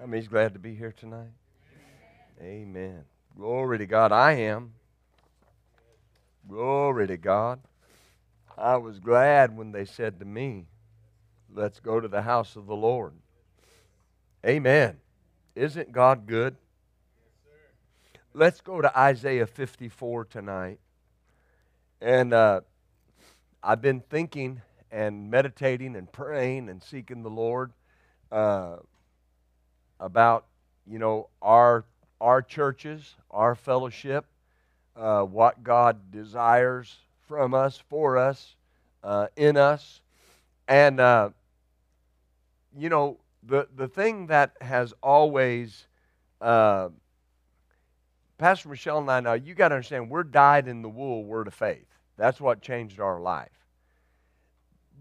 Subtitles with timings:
[0.00, 1.28] How many's glad to be here tonight?
[2.40, 3.04] Amen.
[3.36, 4.12] Glory to God.
[4.12, 4.72] I am.
[6.48, 7.60] Glory to God.
[8.56, 10.64] I was glad when they said to me,
[11.52, 13.12] Let's go to the house of the Lord.
[14.46, 14.96] Amen.
[15.54, 16.56] Isn't God good?
[18.32, 20.80] Let's go to Isaiah 54 tonight.
[22.00, 22.62] And uh,
[23.62, 27.72] I've been thinking and meditating and praying and seeking the Lord
[28.32, 28.76] uh,
[30.00, 30.46] about,
[30.86, 31.84] you know, our
[32.20, 34.26] our churches, our fellowship,
[34.96, 36.96] uh, what God desires
[37.28, 38.56] from us, for us,
[39.04, 40.00] uh, in us,
[40.68, 41.30] and uh,
[42.76, 45.86] you know, the the thing that has always
[46.40, 46.88] uh,
[48.40, 51.46] Pastor Michelle and I know, you got to understand, we're dyed in the wool word
[51.46, 51.86] of faith.
[52.16, 53.50] That's what changed our life.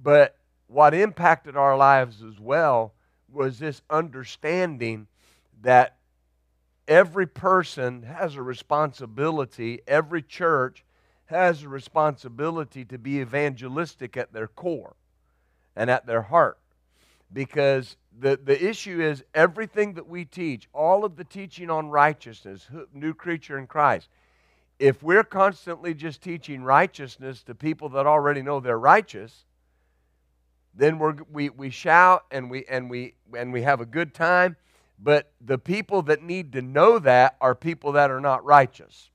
[0.04, 0.36] But
[0.68, 2.94] what impacted our lives as well
[3.32, 5.08] was this understanding
[5.62, 5.98] that
[6.88, 10.84] every person has a responsibility, every church
[11.26, 14.96] has a responsibility to be evangelistic at their core
[15.76, 16.58] and at their heart.
[17.32, 22.68] Because the, the issue is everything that we teach, all of the teaching on righteousness,
[22.92, 24.10] new creature in Christ,
[24.80, 29.46] if we're constantly just teaching righteousness to people that already know they're righteous,
[30.74, 34.56] then we're, we, we shout and we, and, we, and we have a good time.
[35.02, 39.10] But the people that need to know that are people that are not righteous.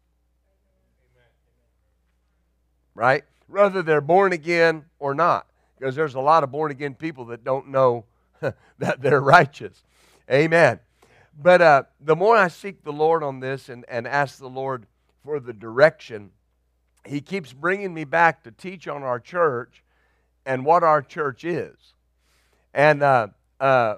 [2.95, 3.25] Right?
[3.49, 5.47] Whether they're born again or not.
[5.79, 8.05] Because there's a lot of born again people that don't know
[8.79, 9.83] that they're righteous.
[10.31, 10.81] Amen.
[11.41, 14.87] But uh, the more I seek the Lord on this and, and ask the Lord
[15.25, 16.31] for the direction,
[17.05, 19.83] He keeps bringing me back to teach on our church
[20.47, 21.77] and what our church is.
[22.73, 23.29] And uh,
[23.61, 23.97] uh,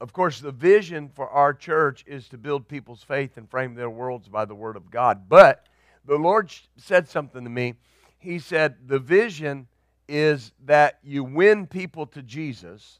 [0.00, 3.88] of course, the vision for our church is to build people's faith and frame their
[3.88, 5.28] worlds by the Word of God.
[5.28, 5.66] But
[6.04, 7.74] the Lord said something to me.
[8.18, 9.68] He said, The vision
[10.08, 12.98] is that you win people to Jesus,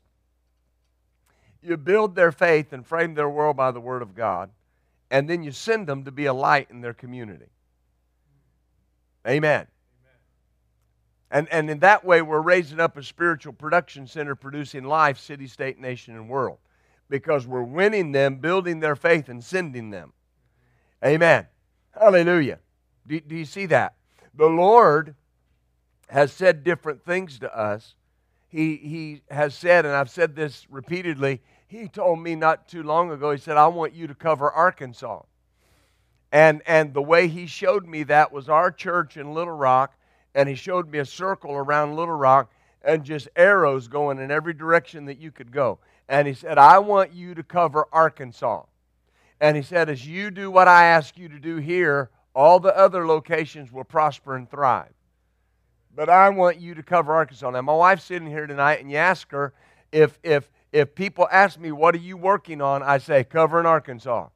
[1.61, 4.51] you build their faith and frame their world by the Word of God,
[5.11, 7.51] and then you send them to be a light in their community.
[9.27, 9.67] Amen.
[11.33, 15.47] And, and in that way, we're raising up a spiritual production center producing life, city,
[15.47, 16.59] state, nation, and world.
[17.09, 20.13] Because we're winning them, building their faith, and sending them.
[21.03, 21.47] Amen.
[21.99, 22.59] Hallelujah.
[23.07, 23.95] Do, do you see that?
[24.35, 25.15] The Lord
[26.09, 27.95] has said different things to us.
[28.49, 33.11] He, he has said, and I've said this repeatedly, he told me not too long
[33.11, 35.23] ago, he said, I want you to cover Arkansas.
[36.31, 39.95] And, and the way he showed me that was our church in Little Rock
[40.35, 44.55] and he showed me a circle around Little Rock and just arrows going in every
[44.55, 45.79] direction that you could go.
[46.09, 48.65] And he said, I want you to cover Arkansas.
[49.41, 52.77] And he said, as you do what I ask you to do here, all the
[52.77, 54.93] other locations will prosper and thrive.
[55.95, 57.51] But I want you to cover Arkansas.
[57.51, 59.53] Now, my wife's sitting here tonight, and you ask her
[59.91, 62.83] if, if, if people ask me, What are you working on?
[62.83, 64.29] I say, Covering Arkansas.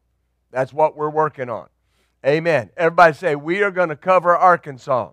[0.51, 1.69] That's what we're working on.
[2.25, 2.71] Amen.
[2.77, 5.13] Everybody say, We are going to cover Arkansas.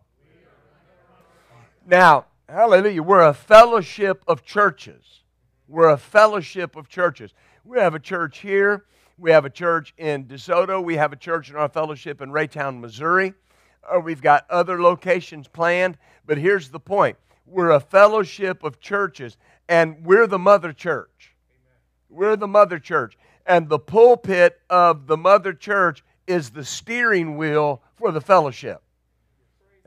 [1.85, 5.21] Now, hallelujah, we're a fellowship of churches.
[5.67, 7.33] We're a fellowship of churches.
[7.65, 8.85] We have a church here.
[9.17, 10.81] We have a church in DeSoto.
[10.81, 13.33] We have a church in our fellowship in Raytown, Missouri.
[13.83, 15.97] Uh, we've got other locations planned.
[16.25, 19.35] But here's the point we're a fellowship of churches,
[19.67, 21.35] and we're the mother church.
[22.09, 23.17] We're the mother church.
[23.45, 28.81] And the pulpit of the mother church is the steering wheel for the fellowship.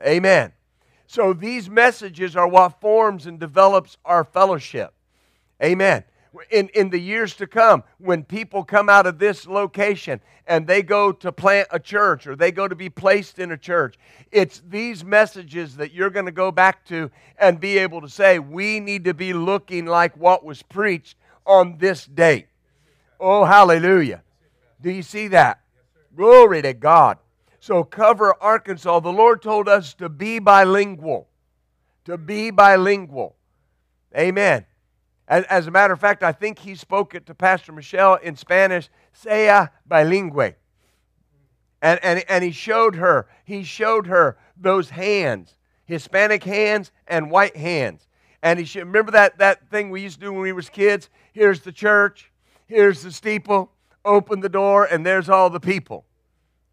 [0.05, 0.53] Amen.
[1.07, 4.93] So these messages are what forms and develops our fellowship.
[5.63, 6.03] Amen.
[6.51, 10.83] In, in the years to come, when people come out of this location and they
[10.83, 13.95] go to plant a church or they go to be placed in a church,
[14.31, 17.09] it's these messages that you're going to go back to
[17.39, 21.77] and be able to say, we need to be looking like what was preached on
[21.77, 22.47] this date.
[23.19, 24.21] Oh, hallelujah.
[24.81, 25.61] Do you see that?
[26.15, 27.17] Glory to God.
[27.67, 29.01] So cover Arkansas.
[29.01, 31.27] The Lord told us to be bilingual.
[32.05, 33.35] To be bilingual.
[34.17, 34.65] Amen.
[35.27, 38.37] As, as a matter of fact, I think he spoke it to Pastor Michelle in
[38.37, 40.55] Spanish, sea bilingüe.
[41.81, 47.57] And, and, and he showed her, he showed her those hands, Hispanic hands and white
[47.57, 48.07] hands.
[48.41, 51.09] And he should, remember that, that thing we used to do when we was kids?
[51.33, 52.31] Here's the church,
[52.65, 53.73] here's the steeple,
[54.05, 56.05] open the door, and there's all the people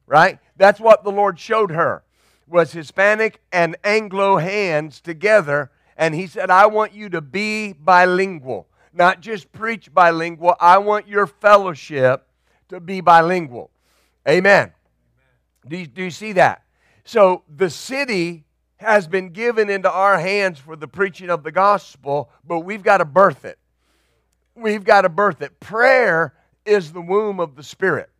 [0.06, 0.38] right?
[0.56, 2.04] That's what the Lord showed her
[2.46, 8.68] was Hispanic and Anglo hands together and he said, "I want you to be bilingual."
[8.94, 10.54] not just preach bilingual.
[10.60, 12.26] I want your fellowship
[12.68, 13.70] to be bilingual.
[14.28, 14.72] Amen.
[15.66, 16.62] Do you, do you see that?
[17.04, 18.44] So the city
[18.76, 22.98] has been given into our hands for the preaching of the gospel, but we've got
[22.98, 23.58] to birth it.
[24.54, 25.58] We've got to birth it.
[25.60, 26.34] Prayer
[26.64, 28.10] is the womb of the Spirit.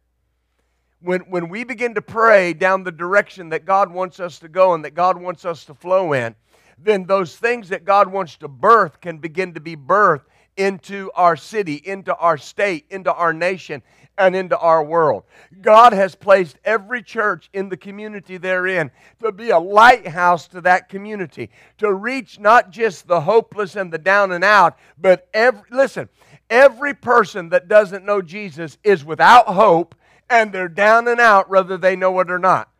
[1.04, 4.72] When, when we begin to pray down the direction that God wants us to go
[4.72, 6.34] and that God wants us to flow in,
[6.78, 10.24] then those things that God wants to birth can begin to be birthed
[10.56, 13.82] into our city, into our state, into our nation,
[14.16, 15.24] and into our world.
[15.60, 18.90] God has placed every church in the community therein
[19.22, 23.98] to be a lighthouse to that community, to reach not just the hopeless and the
[23.98, 26.08] down and out, but every, listen,
[26.48, 29.94] every person that doesn't know Jesus is without hope
[30.28, 32.70] and they're down and out whether they know it or not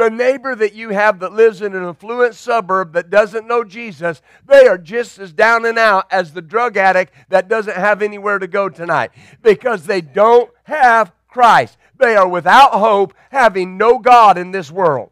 [0.00, 4.22] the neighbor that you have that lives in an affluent suburb that doesn't know Jesus,
[4.46, 8.38] they are just as down and out as the drug addict that doesn't have anywhere
[8.38, 9.10] to go tonight
[9.42, 11.76] because they don't have Christ.
[11.98, 15.10] They are without hope, having no God in this world.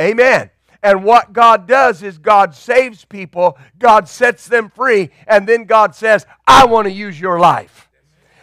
[0.00, 0.50] Amen.
[0.82, 5.94] And what God does is God saves people, God sets them free, and then God
[5.94, 7.89] says, I want to use your life.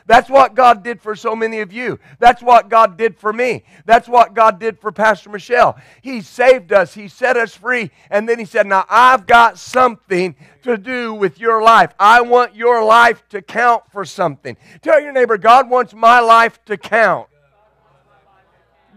[0.08, 2.00] That's what God did for so many of you.
[2.18, 3.64] That's what God did for me.
[3.86, 5.78] That's what God did for Pastor Michelle.
[6.02, 10.36] He saved us, He set us free, and then He said, Now I've got something
[10.64, 11.94] to do with your life.
[12.00, 14.56] I want your life to count for something.
[14.82, 17.28] Tell your neighbor, God wants my life to count.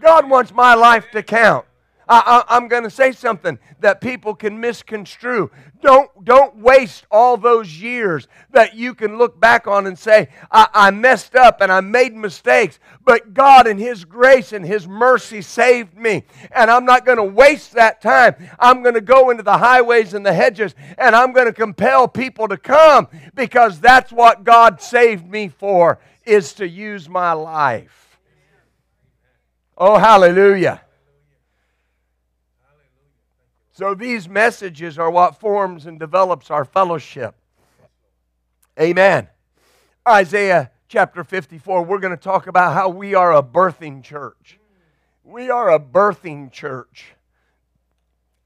[0.01, 1.65] God wants my life to count.
[2.13, 5.49] I, am going to say something that people can misconstrue.
[5.81, 10.67] Don't, don't waste all those years that you can look back on and say, I,
[10.73, 15.41] I messed up and I made mistakes, but God in His grace and His mercy
[15.41, 16.25] saved me.
[16.51, 18.35] And I'm not going to waste that time.
[18.59, 22.09] I'm going to go into the highways and the hedges and I'm going to compel
[22.09, 28.19] people to come because that's what God saved me for, is to use my life.
[29.77, 30.81] Oh, hallelujah.
[33.81, 37.33] So these messages are what forms and develops our fellowship.
[38.79, 39.27] Amen.
[40.07, 44.59] Isaiah chapter 54, we're going to talk about how we are a birthing church.
[45.23, 47.13] We are a birthing church.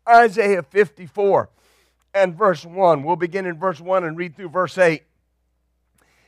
[0.08, 1.50] Isaiah 54
[2.14, 3.04] and verse 1.
[3.04, 5.04] We'll begin in verse 1 and read through verse 8.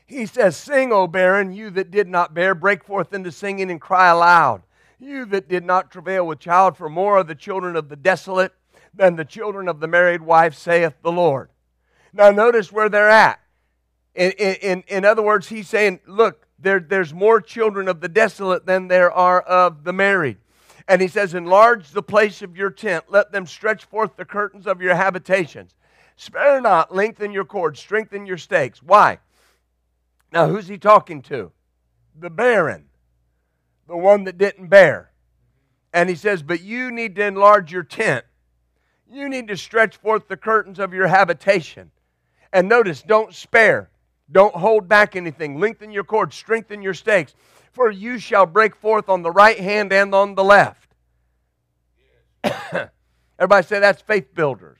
[0.06, 3.80] He says, Sing, O barren, you that did not bear, break forth into singing and
[3.80, 4.64] cry aloud.
[5.00, 8.52] You that did not travail with child, for more are the children of the desolate
[8.98, 11.50] than the children of the married wife, saith the Lord.
[12.14, 13.40] Now, notice where they're at.
[14.16, 18.66] In, in, in other words, he's saying, look, there, there's more children of the desolate
[18.66, 20.38] than there are of the married.
[20.88, 24.66] And he says, Enlarge the place of your tent, let them stretch forth the curtains
[24.66, 25.76] of your habitations.
[26.16, 28.82] Spare not, lengthen your cords, strengthen your stakes.
[28.82, 29.20] Why?
[30.32, 31.52] Now, who's he talking to?
[32.18, 32.86] The barren,
[33.88, 35.12] the one that didn't bear.
[35.94, 38.26] And he says, But you need to enlarge your tent.
[39.10, 41.92] You need to stretch forth the curtains of your habitation.
[42.52, 43.90] And notice, don't spare.
[44.32, 45.60] Don't hold back anything.
[45.60, 47.34] Lengthen your cords, strengthen your stakes,
[47.72, 50.90] for you shall break forth on the right hand and on the left.
[53.40, 54.80] Everybody say that's faith builders.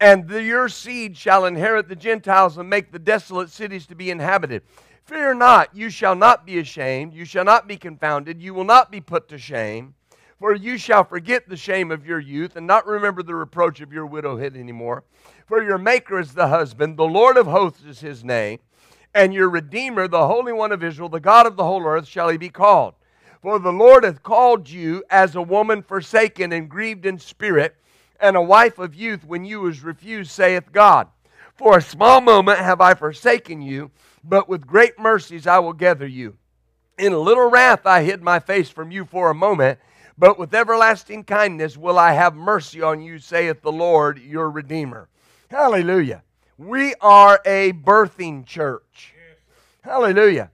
[0.00, 4.10] And the, your seed shall inherit the Gentiles and make the desolate cities to be
[4.10, 4.62] inhabited.
[5.04, 8.90] Fear not, you shall not be ashamed, you shall not be confounded, you will not
[8.90, 9.94] be put to shame.
[10.42, 13.92] For you shall forget the shame of your youth and not remember the reproach of
[13.92, 15.04] your widowhood anymore.
[15.46, 18.58] For your Maker is the husband, the Lord of hosts is his name,
[19.14, 22.28] and your Redeemer, the Holy One of Israel, the God of the whole earth, shall
[22.28, 22.94] he be called.
[23.40, 27.76] For the Lord hath called you as a woman forsaken and grieved in spirit,
[28.18, 31.06] and a wife of youth when you was refused, saith God.
[31.54, 33.92] For a small moment have I forsaken you,
[34.24, 36.36] but with great mercies I will gather you.
[36.98, 39.78] In a little wrath I hid my face from you for a moment
[40.22, 45.08] but with everlasting kindness will I have mercy on you, saith the Lord your Redeemer.
[45.48, 46.22] Hallelujah.
[46.56, 49.14] We are a birthing church.
[49.80, 50.52] Hallelujah.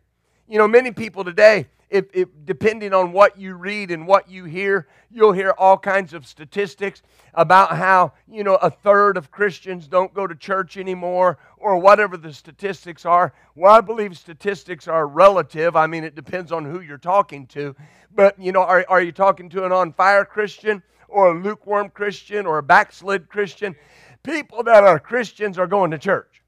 [0.49, 4.45] You know, many people today, if, if, depending on what you read and what you
[4.45, 7.03] hear, you'll hear all kinds of statistics
[7.35, 12.17] about how, you know, a third of Christians don't go to church anymore or whatever
[12.17, 13.33] the statistics are.
[13.55, 15.77] Well, I believe statistics are relative.
[15.77, 17.75] I mean, it depends on who you're talking to.
[18.15, 21.91] But, you know, are, are you talking to an on fire Christian or a lukewarm
[21.91, 23.75] Christian or a backslid Christian?
[24.23, 26.43] People that are Christians are going to church.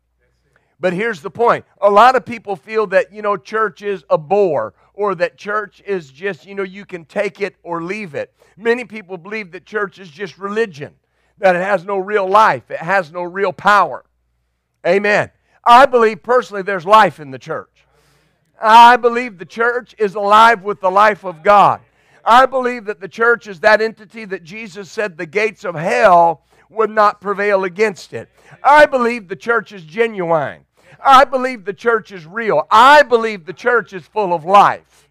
[0.81, 4.19] But here's the point a lot of people feel that, you know, church is a
[4.19, 8.35] bore or that church is just, you know, you can take it or leave it.
[8.57, 10.95] Many people believe that church is just religion,
[11.39, 14.05] that it has no real life, it has no real power.
[14.87, 15.31] Amen.
[15.63, 17.87] I believe personally there's life in the church.
[18.61, 21.81] I believe the church is alive with the life of God.
[22.25, 26.43] I believe that the church is that entity that Jesus said the gates of hell
[26.69, 28.29] would not prevail against it.
[28.63, 30.65] I believe the church is genuine.
[31.04, 32.66] I believe the church is real.
[32.70, 35.09] I believe the church is full of life.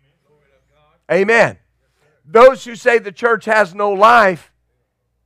[1.11, 1.57] Amen.
[2.25, 4.51] Those who say the church has no life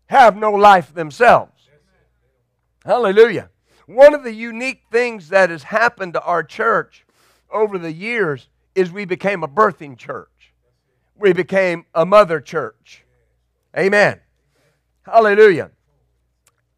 [0.08, 1.70] have no life themselves.
[2.86, 3.50] Hallelujah.
[3.86, 7.06] One of the unique things that has happened to our church
[7.52, 10.54] over the years is we became a birthing church.
[11.16, 13.04] We became a mother church.
[13.78, 14.20] Amen.
[15.04, 15.72] Hallelujah.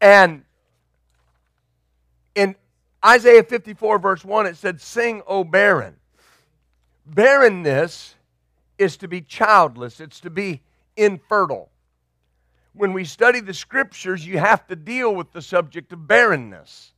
[0.00, 0.44] And
[2.34, 2.56] in
[3.04, 5.96] Isaiah 54, verse 1, it said, Sing, O barren.
[7.06, 8.14] Barrenness
[8.78, 10.62] is to be childless, it's to be
[10.96, 11.70] infertile.
[12.72, 16.92] When we study the scriptures, you have to deal with the subject of barrenness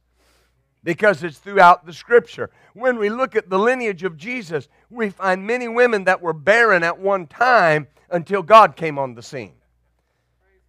[0.82, 2.50] because it's throughout the scripture.
[2.74, 6.82] When we look at the lineage of Jesus, we find many women that were barren
[6.82, 9.57] at one time until God came on the scene.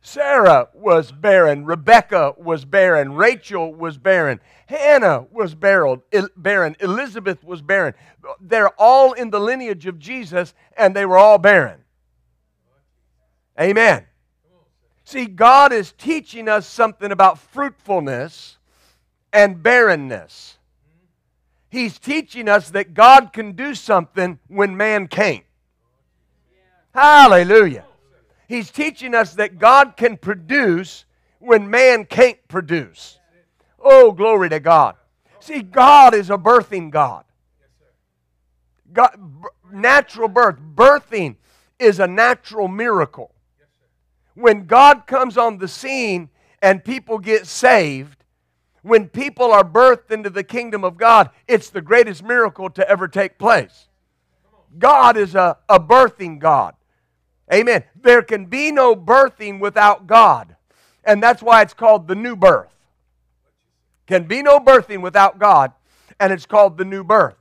[0.02, 1.66] Sarah was barren.
[1.66, 3.14] Rebecca was barren.
[3.14, 4.40] Rachel was barren.
[4.66, 6.76] Hannah was barren.
[6.80, 7.94] Elizabeth was barren.
[8.40, 11.82] They're all in the lineage of Jesus, and they were all barren.
[13.60, 14.06] Amen.
[15.04, 18.58] See, God is teaching us something about fruitfulness
[19.34, 20.58] and barrenness.
[21.70, 25.44] He's teaching us that God can do something when man can't.
[26.94, 27.86] Hallelujah.
[28.50, 31.06] He's teaching us that God can produce
[31.38, 33.20] when man can't produce.
[33.80, 34.96] Oh, glory to God.
[35.40, 37.26] See, God is a birthing God.
[38.92, 39.16] God
[39.72, 41.36] natural birth, birthing
[41.78, 43.32] is a natural miracle.
[44.34, 46.30] When God comes on the scene
[46.60, 48.24] and people get saved,
[48.82, 53.08] when people are birthed into the kingdom of God, it's the greatest miracle to ever
[53.08, 53.90] take place.
[54.80, 56.74] God is a, a birthing God.
[57.52, 57.84] Amen.
[58.00, 60.56] There can be no birthing without God.
[61.04, 62.74] And that's why it's called the new birth.
[64.06, 65.72] Can be no birthing without God,
[66.20, 67.36] and it's called the new birth.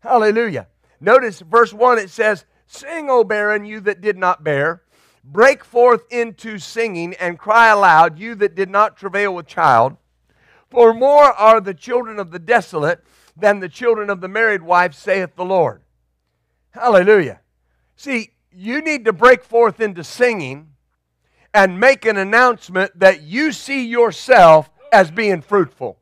[0.00, 0.68] Hallelujah.
[1.00, 4.82] Notice verse 1 it says, Sing, O barren, you that did not bear.
[5.24, 9.96] Break forth into singing and cry aloud, you that did not travail with child.
[10.70, 13.04] For more are the children of the desolate
[13.36, 15.82] than the children of the married wife, saith the Lord.
[16.70, 17.40] Hallelujah.
[17.96, 20.70] See, you need to break forth into singing
[21.54, 25.98] and make an announcement that you see yourself as being fruitful.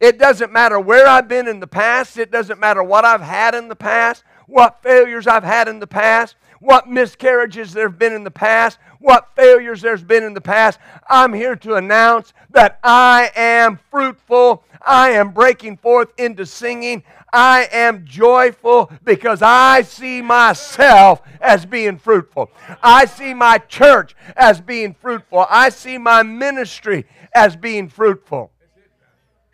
[0.00, 3.54] It doesn't matter where I've been in the past, it doesn't matter what I've had
[3.54, 8.12] in the past, what failures I've had in the past, what miscarriages there have been
[8.12, 10.78] in the past, what failures there's been in the past.
[11.08, 14.64] I'm here to announce that I am fruitful.
[14.86, 17.02] I am breaking forth into singing.
[17.34, 22.50] I am joyful because I see myself as being fruitful.
[22.80, 25.44] I see my church as being fruitful.
[25.50, 28.52] I see my ministry as being fruitful.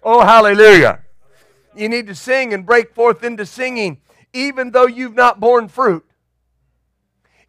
[0.02, 1.00] Oh, hallelujah.
[1.75, 4.02] You need to sing and break forth into singing
[4.34, 6.04] even though you've not borne fruit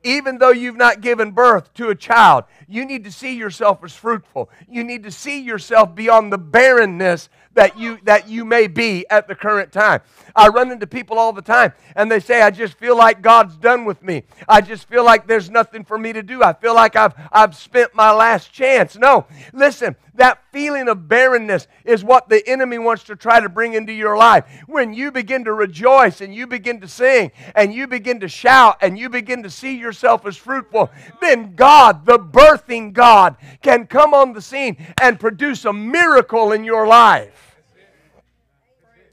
[0.04, 3.96] even though you've not given birth to a child, you need to see yourself as
[3.96, 4.50] fruitful.
[4.68, 9.28] You need to see yourself beyond the barrenness that you that you may be at
[9.28, 10.02] the current time.
[10.36, 13.58] I run into people all the time and they say I just feel like God's
[13.58, 14.24] done with me.
[14.48, 16.44] I just feel like there's nothing for me to do.
[16.44, 18.96] I feel like I've I've spent my last chance.
[18.96, 19.26] No.
[19.54, 23.94] Listen, that feeling of barrenness is what the enemy wants to try to bring into
[23.94, 24.46] your life.
[24.68, 28.78] When you begin to rejoice and you begin to sing and you begin to shout
[28.82, 30.92] and you begin to see yourself as fruitful,
[31.22, 36.64] then God, the birthing God, can come on the scene and produce a miracle in
[36.64, 37.56] your life.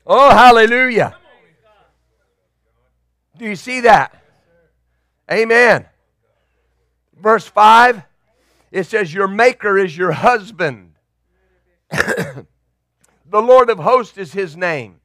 [0.07, 1.17] Oh, hallelujah.
[3.37, 4.21] Do you see that?
[5.31, 5.87] Amen.
[7.21, 8.02] Verse 5,
[8.70, 10.94] it says, Your Maker is your husband.
[11.90, 12.46] the
[13.32, 15.00] Lord of hosts is his name.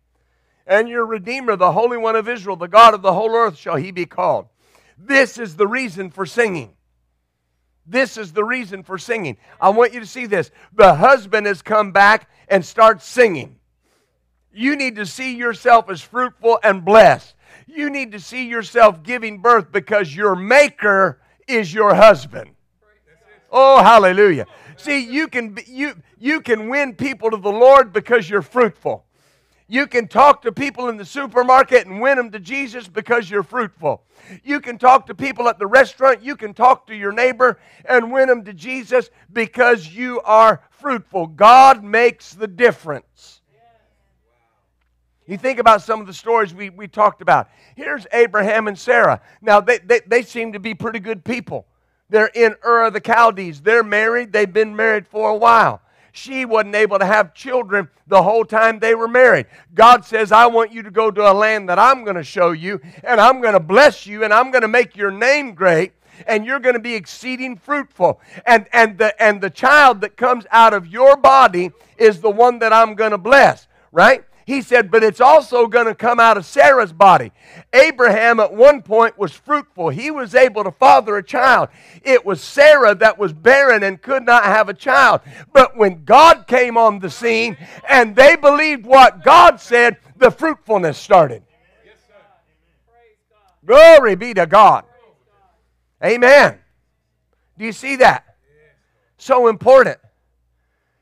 [0.66, 3.76] And your Redeemer, the Holy One of Israel, the God of the whole earth, shall
[3.76, 4.48] he be called.
[4.98, 6.74] This is the reason for singing.
[7.86, 9.38] This is the reason for singing.
[9.60, 10.52] I want you to see this.
[10.74, 13.60] The husband has come back and starts singing.
[14.54, 17.36] You need to see yourself as fruitful and blessed.
[17.68, 22.53] You need to see yourself giving birth because your maker is your husband.
[23.56, 24.48] Oh, hallelujah.
[24.78, 29.06] See, you can, you, you can win people to the Lord because you're fruitful.
[29.68, 33.44] You can talk to people in the supermarket and win them to Jesus because you're
[33.44, 34.04] fruitful.
[34.44, 36.24] You can talk to people at the restaurant.
[36.24, 41.28] You can talk to your neighbor and win them to Jesus because you are fruitful.
[41.28, 43.42] God makes the difference.
[45.28, 47.50] You think about some of the stories we, we talked about.
[47.76, 49.22] Here's Abraham and Sarah.
[49.42, 51.68] Now, they, they, they seem to be pretty good people.
[52.10, 53.62] They're in Ur of the Chaldees.
[53.62, 54.32] They're married.
[54.32, 55.82] They've been married for a while.
[56.12, 59.48] She wasn't able to have children the whole time they were married.
[59.74, 62.52] God says, I want you to go to a land that I'm going to show
[62.52, 65.94] you, and I'm going to bless you, and I'm going to make your name great
[66.28, 68.20] and you're going to be exceeding fruitful.
[68.46, 72.60] And, and, the, and the child that comes out of your body is the one
[72.60, 74.24] that I'm going to bless, right?
[74.46, 77.32] He said, but it's also going to come out of Sarah's body.
[77.72, 79.90] Abraham at one point was fruitful.
[79.90, 81.70] He was able to father a child.
[82.04, 85.22] It was Sarah that was barren and could not have a child.
[85.54, 87.58] But when God came on the scene
[87.90, 91.44] and they believed what God said, the fruitfulness started.
[93.66, 94.84] Glory be to God.
[96.04, 96.60] Amen.
[97.58, 98.36] Do you see that?
[99.18, 100.00] So important.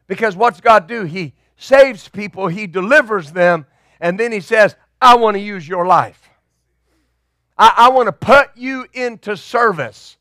[0.05, 1.05] Because what's God do?
[1.05, 3.67] He saves people, He delivers them,
[3.99, 6.29] and then He says, I want to use your life.
[7.57, 10.17] I, I want to put you into service.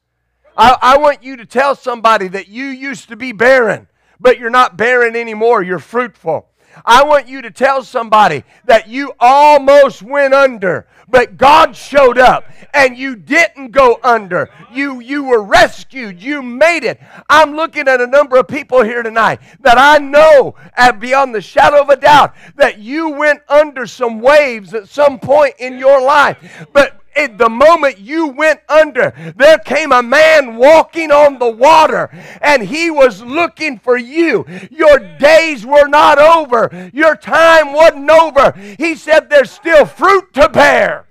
[0.57, 3.89] I, I want you to tell somebody that you used to be barren,
[4.21, 5.63] but you're not barren anymore.
[5.63, 6.50] You're fruitful.
[6.85, 12.45] I want you to tell somebody that you almost went under, but God showed up
[12.73, 14.51] and you didn't go under.
[14.73, 16.23] You, you were rescued.
[16.23, 17.01] You made it.
[17.29, 21.41] I'm looking at a number of people here tonight that I know at beyond the
[21.41, 26.01] shadow of a doubt that you went under some waves at some point in your
[26.01, 26.67] life.
[26.73, 32.11] But at the moment you went under, there came a man walking on the water
[32.41, 34.47] and he was looking for you.
[34.71, 38.53] Your days were not over, your time wasn't over.
[38.79, 41.07] He said, There's still fruit to bear.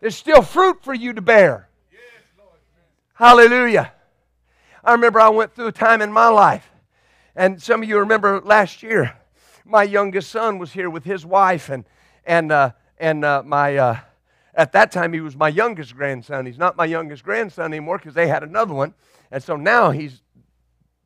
[0.00, 1.68] There's still fruit for you to bear.
[3.14, 3.92] Hallelujah.
[4.82, 6.70] I remember I went through a time in my life,
[7.36, 9.14] and some of you remember last year,
[9.66, 11.84] my youngest son was here with his wife, and,
[12.24, 13.98] and uh, and uh, my uh,
[14.54, 16.46] at that time he was my youngest grandson.
[16.46, 18.94] He's not my youngest grandson anymore because they had another one,
[19.32, 20.22] and so now he's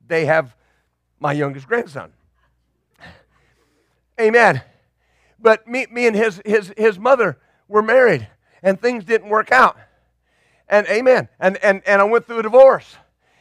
[0.07, 0.55] they have
[1.19, 2.13] my youngest grandson.
[4.21, 4.63] Amen.
[5.39, 8.29] But me, me and his, his, his mother were married,
[8.63, 9.77] and things didn't work out.
[10.69, 11.29] And amen.
[11.39, 12.97] And, and, and I went through a divorce.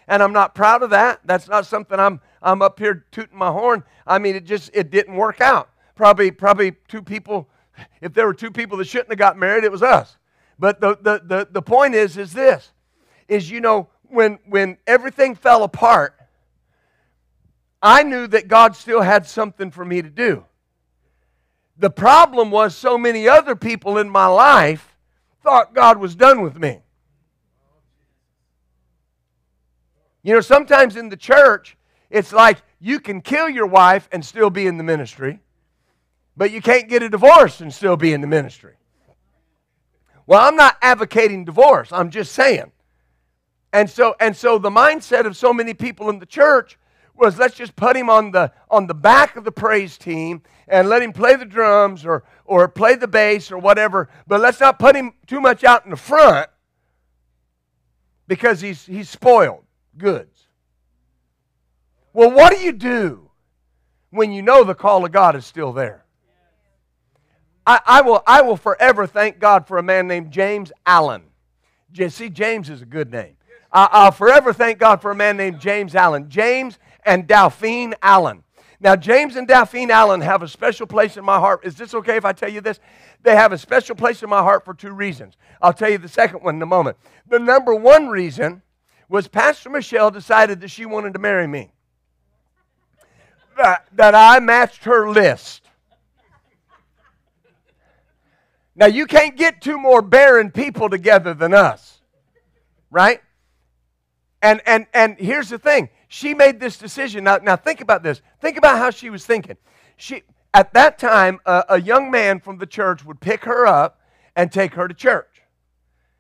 [0.08, 1.22] And I'm not proud of that.
[1.24, 3.84] That's not something I'm, I'm up here tooting my horn.
[4.06, 5.70] I mean, it just, it didn't work out.
[5.96, 7.48] Probably, probably two people
[8.02, 10.18] if there were two people that shouldn't have got married, it was us.
[10.60, 12.72] But the, the, the, the point is, is this,
[13.28, 16.16] is, you know, when, when everything fell apart,
[17.82, 20.46] I knew that God still had something for me to do.
[21.78, 24.96] The problem was so many other people in my life
[25.42, 26.80] thought God was done with me.
[30.22, 31.76] You know, sometimes in the church,
[32.10, 35.40] it's like you can kill your wife and still be in the ministry.
[36.36, 38.76] But you can't get a divorce and still be in the ministry.
[40.26, 41.92] Well, I'm not advocating divorce.
[41.92, 42.72] I'm just saying.
[43.72, 46.78] And so, and so the mindset of so many people in the church
[47.16, 50.90] was let's just put him on the on the back of the praise team and
[50.90, 54.80] let him play the drums or or play the bass or whatever, but let's not
[54.80, 56.50] put him too much out in the front
[58.28, 59.64] because he's he's spoiled
[59.98, 60.48] goods.
[62.14, 63.30] Well, what do you do
[64.12, 66.03] when you know the call of God is still there?
[67.66, 71.24] I, I, will, I will forever thank God for a man named James Allen.
[72.10, 73.36] See, James is a good name.
[73.72, 76.30] I, I'll forever thank God for a man named James Allen.
[76.30, 78.44] James and Dauphine Allen.
[78.80, 81.62] Now, James and Dauphine Allen have a special place in my heart.
[81.64, 82.80] Is this okay if I tell you this?
[83.22, 85.38] They have a special place in my heart for two reasons.
[85.62, 86.98] I'll tell you the second one in a moment.
[87.30, 88.62] The number one reason
[89.08, 91.72] was Pastor Michelle decided that she wanted to marry me,
[93.56, 95.63] that, that I matched her list.
[98.76, 102.02] Now, you can't get two more barren people together than us,
[102.90, 103.22] right?
[104.42, 107.24] And, and, and here's the thing she made this decision.
[107.24, 108.22] Now, now, think about this.
[108.42, 109.58] Think about how she was thinking.
[109.96, 114.02] She, at that time, a, a young man from the church would pick her up
[114.36, 115.42] and take her to church.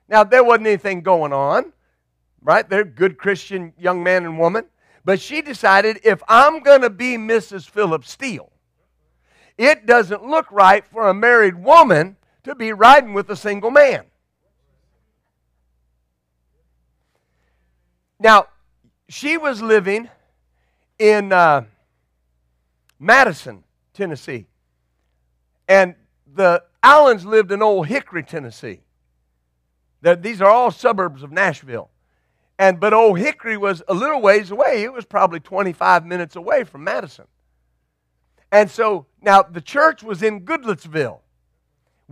[0.07, 1.73] Now, there wasn't anything going on,
[2.41, 2.67] right?
[2.69, 4.65] They're good Christian young man and woman.
[5.05, 7.69] But she decided if I'm going to be Mrs.
[7.69, 8.51] Philip Steele,
[9.57, 14.03] it doesn't look right for a married woman to be riding with a single man.
[18.19, 18.47] Now,
[19.09, 20.09] she was living
[20.97, 21.65] in uh,
[22.99, 24.47] Madison, Tennessee.
[25.67, 28.81] And the Allens lived in Old Hickory, Tennessee.
[30.01, 31.89] They're, these are all suburbs of Nashville.
[32.59, 34.83] And but Old Hickory was a little ways away.
[34.83, 37.25] It was probably 25 minutes away from Madison.
[38.51, 41.19] And so now the church was in Goodlettsville,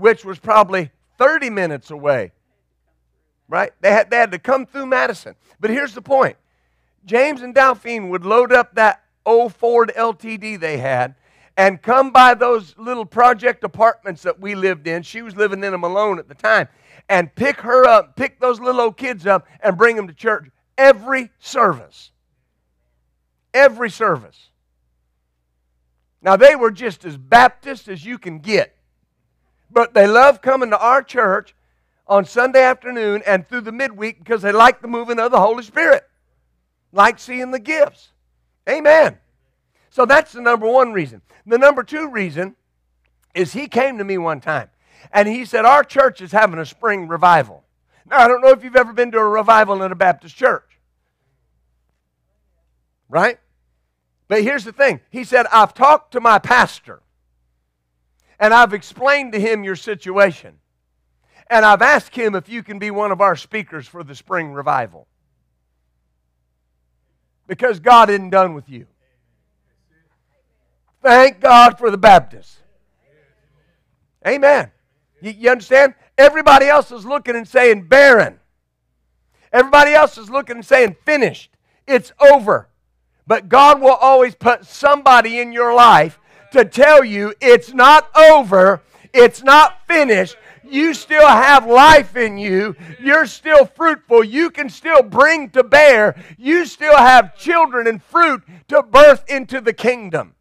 [0.01, 2.31] which was probably 30 minutes away.
[3.47, 3.71] Right?
[3.81, 5.35] They had, they had to come through Madison.
[5.59, 6.37] But here's the point
[7.05, 11.15] James and Delphine would load up that old Ford LTD they had
[11.55, 15.03] and come by those little project apartments that we lived in.
[15.03, 16.67] She was living in them alone at the time.
[17.07, 20.49] And pick her up, pick those little old kids up, and bring them to church
[20.77, 22.11] every service.
[23.53, 24.49] Every service.
[26.21, 28.75] Now, they were just as Baptist as you can get.
[29.71, 31.55] But they love coming to our church
[32.07, 35.63] on Sunday afternoon and through the midweek because they like the moving of the Holy
[35.63, 36.03] Spirit,
[36.91, 38.09] like seeing the gifts.
[38.69, 39.17] Amen.
[39.89, 41.21] So that's the number one reason.
[41.45, 42.55] The number two reason
[43.33, 44.69] is he came to me one time
[45.13, 47.63] and he said, Our church is having a spring revival.
[48.05, 50.79] Now, I don't know if you've ever been to a revival in a Baptist church,
[53.07, 53.39] right?
[54.27, 57.01] But here's the thing He said, I've talked to my pastor
[58.41, 60.55] and I've explained to him your situation.
[61.47, 64.51] And I've asked him if you can be one of our speakers for the spring
[64.51, 65.07] revival.
[67.47, 68.87] Because God isn't done with you.
[71.03, 72.57] Thank God for the Baptists.
[74.27, 74.71] Amen.
[75.21, 75.93] You, you, understand?
[76.17, 78.39] Everybody else is looking and saying barren.
[79.53, 81.51] Everybody else is looking and saying finished.
[81.87, 82.69] It's over.
[83.27, 86.19] But God will always put somebody in your life
[86.51, 88.81] to tell you it's not over,
[89.13, 90.37] it's not finished.
[90.63, 92.77] You still have life in you.
[93.01, 94.23] You're still fruitful.
[94.23, 96.15] You can still bring to bear.
[96.37, 100.35] You still have children and fruit to birth into the kingdom.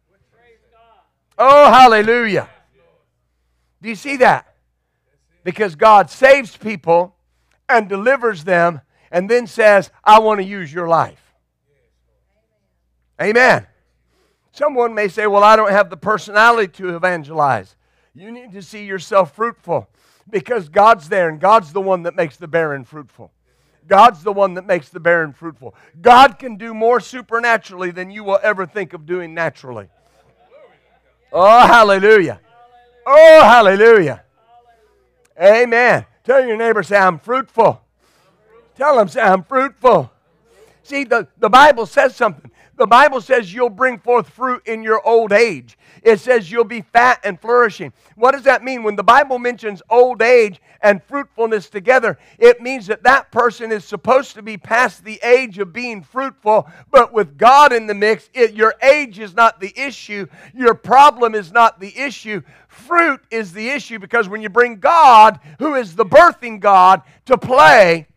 [1.37, 2.49] Oh, hallelujah.
[3.81, 4.55] Do you see that?
[5.43, 7.15] Because God saves people
[7.67, 11.33] and delivers them and then says, I want to use your life.
[13.21, 13.67] Amen.
[14.51, 17.75] Someone may say, Well, I don't have the personality to evangelize.
[18.13, 19.89] You need to see yourself fruitful
[20.29, 23.31] because God's there and God's the one that makes the barren fruitful.
[23.87, 25.75] God's the one that makes the barren fruitful.
[26.01, 29.89] God can do more supernaturally than you will ever think of doing naturally.
[31.31, 32.39] Oh, hallelujah.
[33.05, 34.23] Oh, hallelujah.
[35.41, 36.05] Amen.
[36.23, 37.81] Tell your neighbor, say, I'm fruitful.
[38.75, 40.11] Tell them, say, I'm fruitful.
[40.83, 42.51] See, the, the Bible says something.
[42.77, 45.77] The Bible says you'll bring forth fruit in your old age.
[46.01, 47.93] It says you'll be fat and flourishing.
[48.15, 48.81] What does that mean?
[48.81, 53.85] When the Bible mentions old age and fruitfulness together, it means that that person is
[53.85, 58.31] supposed to be past the age of being fruitful, but with God in the mix,
[58.33, 60.25] it, your age is not the issue.
[60.55, 62.41] Your problem is not the issue.
[62.67, 67.37] Fruit is the issue because when you bring God, who is the birthing God, to
[67.37, 68.07] play,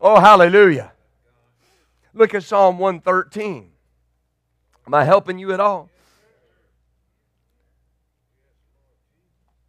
[0.00, 0.92] oh, hallelujah
[2.12, 3.70] Look at Psalm 113.
[4.86, 5.88] Am I helping you at all?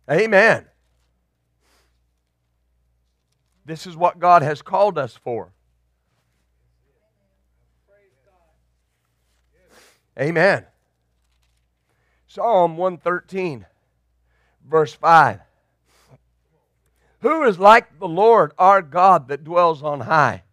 [0.10, 0.66] Amen.
[3.64, 5.54] This is what God has called us for.
[10.20, 10.66] Amen.
[12.28, 13.66] Psalm 113,
[14.68, 15.40] verse 5.
[17.22, 20.44] Who is like the Lord our God that dwells on high?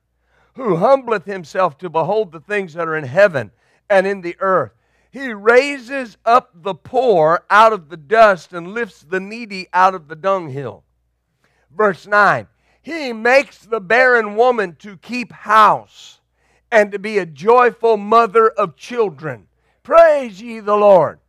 [0.59, 3.53] who humbleth himself to behold the things that are in heaven
[3.89, 4.73] and in the earth.
[5.11, 10.09] He raises up the poor out of the dust and lifts the needy out of
[10.09, 10.83] the dunghill.
[11.71, 12.49] Verse 9
[12.83, 16.21] He makes the barren woman to keep house
[16.73, 19.47] and to be a joyful mother of children.
[19.85, 21.21] Praise ye the Lord.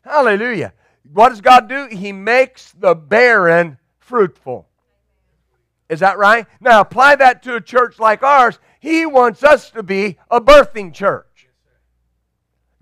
[0.00, 0.72] Hallelujah.
[1.12, 1.88] What does God do?
[1.88, 4.66] He makes the barren fruitful.
[5.92, 6.46] Is that right?
[6.58, 8.58] Now apply that to a church like ours.
[8.80, 11.48] He wants us to be a birthing church.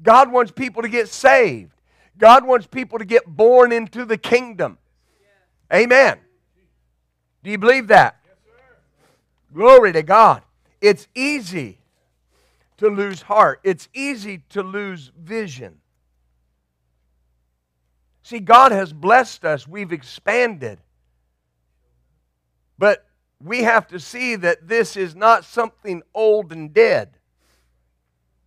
[0.01, 1.73] God wants people to get saved.
[2.17, 4.79] God wants people to get born into the kingdom.
[5.75, 6.19] Amen.
[7.43, 8.17] Do you believe that?
[9.53, 10.43] Glory to God.
[10.81, 11.79] It's easy
[12.77, 15.79] to lose heart, it's easy to lose vision.
[18.23, 20.79] See, God has blessed us, we've expanded.
[22.81, 23.07] But
[23.45, 27.11] we have to see that this is not something old and dead.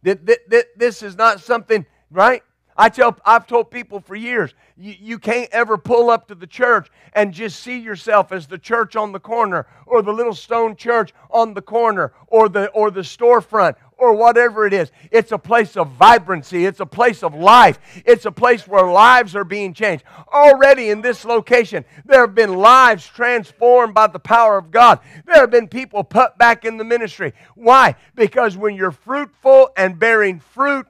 [0.01, 2.41] That, that, that this is not something, right?
[2.75, 6.47] I tell, I've told people for years, you, you can't ever pull up to the
[6.47, 10.75] church and just see yourself as the church on the corner or the little stone
[10.75, 14.91] church on the corner or the, or the storefront or whatever it is.
[15.11, 16.65] It's a place of vibrancy.
[16.65, 17.79] It's a place of life.
[18.05, 20.03] It's a place where lives are being changed.
[20.27, 24.99] Already in this location, there have been lives transformed by the power of God.
[25.25, 27.31] There have been people put back in the ministry.
[27.55, 27.95] Why?
[28.13, 30.85] Because when you're fruitful and bearing fruit,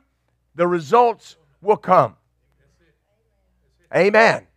[0.56, 2.16] the results will come.
[3.96, 4.48] Amen.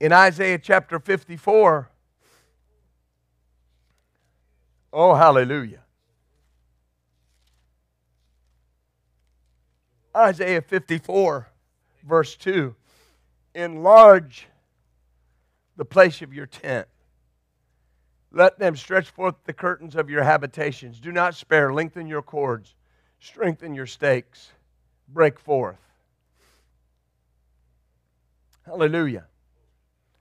[0.00, 1.90] In Isaiah chapter 54,
[4.92, 5.79] oh, hallelujah.
[10.16, 11.48] Isaiah 54,
[12.04, 12.74] verse 2
[13.54, 14.46] Enlarge
[15.76, 16.88] the place of your tent.
[18.32, 21.00] Let them stretch forth the curtains of your habitations.
[21.00, 21.72] Do not spare.
[21.72, 22.74] Lengthen your cords.
[23.18, 24.50] Strengthen your stakes.
[25.08, 25.80] Break forth.
[28.64, 29.26] Hallelujah.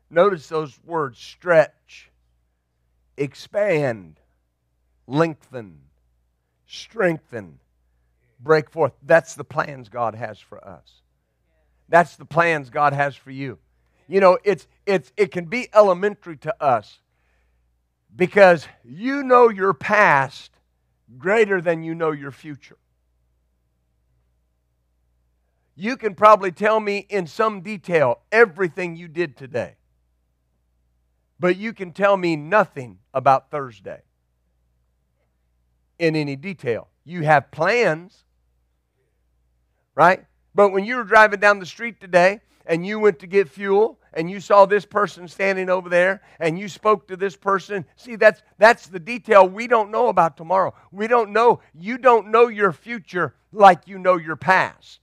[0.10, 2.10] Notice those words stretch,
[3.16, 4.20] expand,
[5.06, 5.82] lengthen,
[6.66, 7.60] strengthen,
[8.40, 8.94] break forth.
[9.04, 11.02] That's the plans God has for us.
[11.90, 13.58] That's the plans God has for you.
[14.08, 17.00] You know, it's, it's, it can be elementary to us
[18.16, 20.52] because you know your past
[21.18, 22.78] greater than you know your future.
[25.76, 29.76] You can probably tell me in some detail everything you did today,
[31.40, 34.02] but you can tell me nothing about Thursday
[35.98, 36.90] in any detail.
[37.06, 38.26] You have plans,
[40.00, 40.24] right?
[40.56, 44.00] But when you were driving down the street today and you went to get fuel
[44.14, 48.16] and you saw this person standing over there and you spoke to this person see
[48.16, 50.74] that's that's the detail we don't know about tomorrow.
[50.94, 55.02] We don't know you don't know your future like you know your past.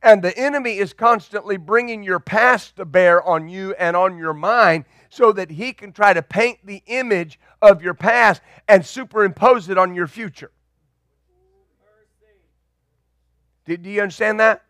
[0.00, 4.32] And the enemy is constantly bringing your past to bear on you and on your
[4.32, 9.68] mind so that he can try to paint the image of your past and superimpose
[9.68, 10.52] it on your future
[13.64, 14.62] do, do you understand that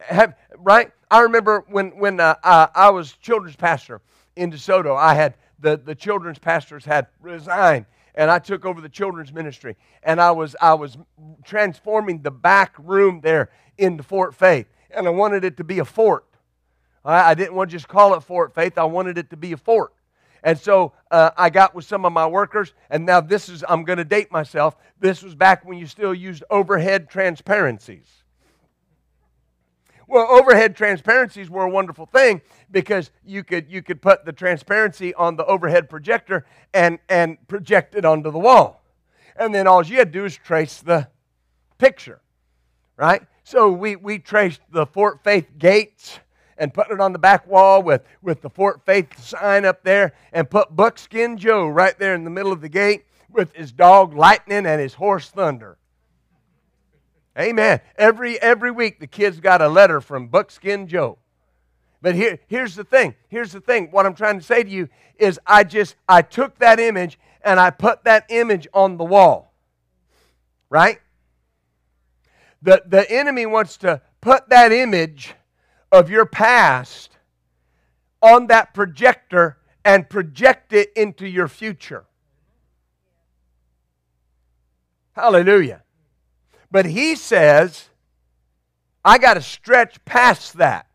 [0.00, 4.00] have, right I remember when, when uh, I, I was children's pastor
[4.34, 8.88] in DeSoto, I had the, the children's pastors had resigned and I took over the
[8.88, 9.76] children's ministry.
[10.02, 10.96] And I was, I was
[11.44, 14.66] transforming the back room there into Fort Faith.
[14.90, 16.24] And I wanted it to be a fort.
[17.04, 19.52] I, I didn't want to just call it Fort Faith, I wanted it to be
[19.52, 19.92] a fort.
[20.42, 23.84] And so uh, I got with some of my workers, and now this is, I'm
[23.84, 24.76] going to date myself.
[24.98, 28.22] This was back when you still used overhead transparencies.
[30.08, 35.14] Well, overhead transparencies were a wonderful thing because you could, you could put the transparency
[35.14, 38.82] on the overhead projector and, and project it onto the wall.
[39.36, 41.08] And then all you had to do is trace the
[41.78, 42.20] picture,
[42.96, 43.22] right?
[43.44, 46.18] So we, we traced the Fort Faith gates
[46.62, 50.12] and put it on the back wall with, with the Fort Faith sign up there
[50.32, 54.14] and put Buckskin Joe right there in the middle of the gate with his dog
[54.14, 55.76] Lightning and his horse Thunder.
[57.36, 57.80] Amen.
[57.96, 61.18] Every every week the kids got a letter from Buckskin Joe.
[62.00, 63.16] But here, here's the thing.
[63.26, 63.88] Here's the thing.
[63.90, 67.58] What I'm trying to say to you is I just I took that image and
[67.58, 69.52] I put that image on the wall.
[70.70, 71.00] Right?
[72.60, 75.34] The the enemy wants to put that image
[75.92, 77.16] of your past
[78.22, 82.06] on that projector and project it into your future.
[85.12, 85.82] Hallelujah.
[86.70, 87.90] But he says,
[89.04, 90.86] I got to stretch past that.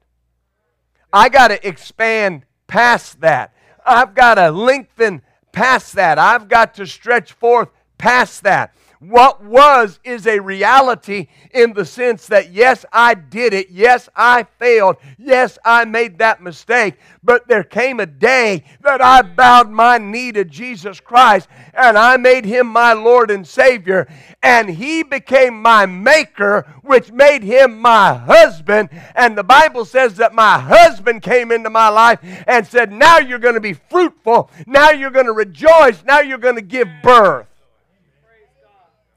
[1.14, 3.54] I got to expand past that.
[3.86, 6.18] I've got to lengthen past that.
[6.18, 8.76] I've got to stretch forth past that.
[9.00, 13.70] What was is a reality in the sense that, yes, I did it.
[13.70, 14.98] Yes, I failed.
[15.20, 16.96] Yes, I made that mistake.
[17.24, 22.18] But there came a day that I bowed my knee to Jesus Christ and I
[22.18, 24.08] made him my Lord and Savior.
[24.42, 28.90] And he became my maker, which made him my husband.
[29.14, 33.38] And the Bible says that my husband came into my life and said, Now you're
[33.38, 34.50] going to be fruitful.
[34.66, 36.04] Now you're going to rejoice.
[36.04, 37.48] Now you're going to give birth.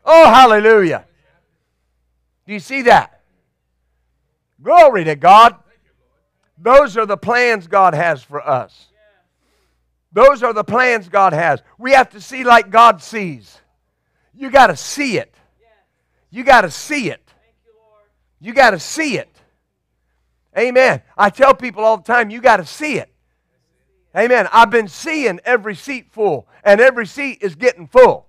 [0.04, 1.04] Oh, hallelujah.
[2.46, 3.20] Do you see that?
[4.62, 5.56] Glory to God.
[6.58, 8.88] Those are the plans God has for us.
[10.12, 11.62] Those are the plans God has.
[11.78, 13.58] We have to see like God sees.
[14.34, 15.34] You got to see it.
[16.30, 17.22] You got to see it.
[18.40, 19.28] You got to see it.
[20.58, 21.02] Amen.
[21.16, 23.10] I tell people all the time, you got to see it.
[24.16, 24.48] Amen.
[24.52, 28.26] I've been seeing every seat full, and every seat is getting full.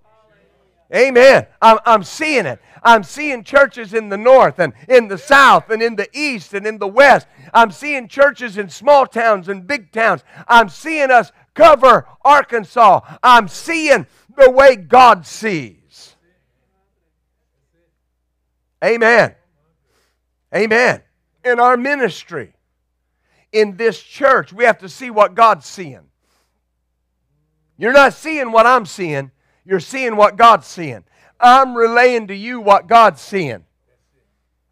[0.94, 1.48] Amen.
[1.62, 2.60] I'm, I'm seeing it.
[2.84, 6.68] I'm seeing churches in the north and in the south and in the east and
[6.68, 7.28] in the west.
[7.54, 10.24] I'm seeing churches in small towns and big towns.
[10.48, 13.02] I'm seeing us cover Arkansas.
[13.24, 16.16] I'm seeing the way God sees.
[18.84, 19.36] Amen.
[20.54, 21.02] Amen.
[21.46, 22.54] In our ministry,
[23.52, 26.08] in this church, we have to see what God's seeing.
[27.78, 29.32] You're not seeing what I'm seeing
[29.66, 31.04] you're seeing what God's seeing.
[31.40, 33.66] I'm relaying to you what God's seeing.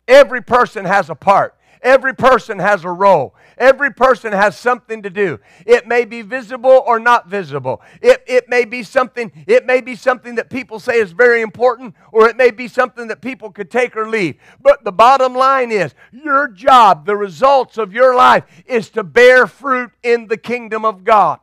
[0.08, 1.56] Every person has a part.
[1.82, 3.36] Every person has a role.
[3.58, 5.40] Every person has something to do.
[5.66, 7.82] It may be visible or not visible.
[8.02, 11.96] It, it may be something, it may be something that people say is very important,
[12.12, 14.36] or it may be something that people could take or leave.
[14.62, 19.48] But the bottom line is your job, the results of your life, is to bear
[19.48, 21.40] fruit in the kingdom of God.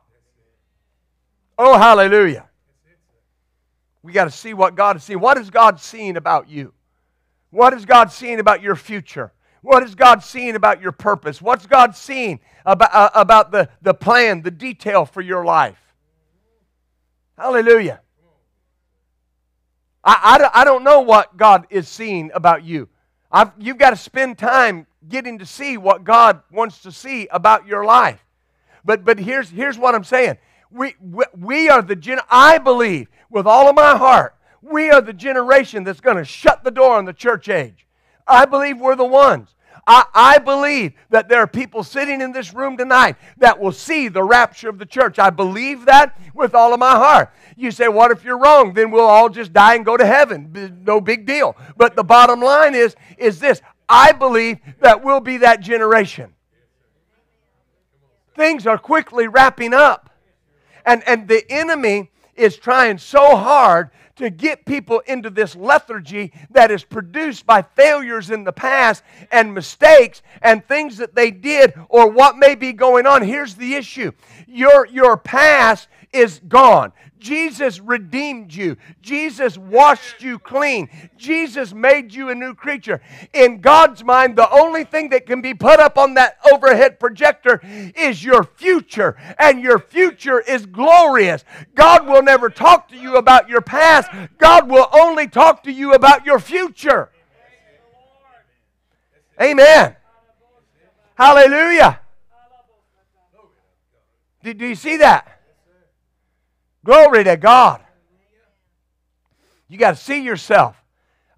[1.57, 2.46] Oh, hallelujah.
[4.07, 5.19] We got to see what God is seeing.
[5.19, 6.73] What is God seeing about you?
[7.49, 9.33] What is God seeing about your future?
[9.61, 11.41] What is God seeing about your purpose?
[11.41, 15.77] What's God seeing about, uh, about the, the plan, the detail for your life?
[17.37, 17.99] Hallelujah.
[20.05, 22.87] I, I, I don't know what God is seeing about you.
[23.29, 27.67] I've, you've got to spend time getting to see what God wants to see about
[27.67, 28.23] your life.
[28.85, 30.37] But, but here's, here's what I'm saying.
[30.71, 35.01] We, we, we are the gen- I believe with all of my heart, we are
[35.01, 37.85] the generation that's going to shut the door on the church age.
[38.27, 39.55] I believe we're the ones.
[39.85, 44.09] I, I believe that there are people sitting in this room tonight that will see
[44.09, 45.17] the rapture of the church.
[45.17, 47.31] I believe that with all of my heart.
[47.55, 48.73] You say, What if you're wrong?
[48.73, 50.81] Then we'll all just die and go to heaven.
[50.85, 51.55] No big deal.
[51.77, 56.33] But the bottom line is, is this I believe that we'll be that generation.
[58.35, 60.09] Things are quickly wrapping up.
[60.85, 66.71] And, and the enemy is trying so hard to get people into this lethargy that
[66.71, 72.09] is produced by failures in the past and mistakes and things that they did or
[72.09, 73.21] what may be going on.
[73.21, 74.11] Here's the issue
[74.47, 76.93] your, your past is gone.
[77.19, 78.77] Jesus redeemed you.
[79.01, 80.89] Jesus washed you clean.
[81.17, 83.01] Jesus made you a new creature.
[83.33, 87.61] In God's mind, the only thing that can be put up on that overhead projector
[87.95, 91.43] is your future, and your future is glorious.
[91.75, 95.93] God will never talk to you about your past, God will only talk to you
[95.93, 97.09] about your future.
[99.41, 99.95] Amen.
[101.15, 101.99] Hallelujah.
[104.43, 105.36] Do, do you see that?
[106.87, 107.81] Glory to God.
[109.67, 110.81] You got to see yourself.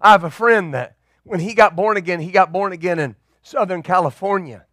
[0.00, 3.16] I have a friend that when he got born again, he got born again in
[3.42, 4.64] Southern California.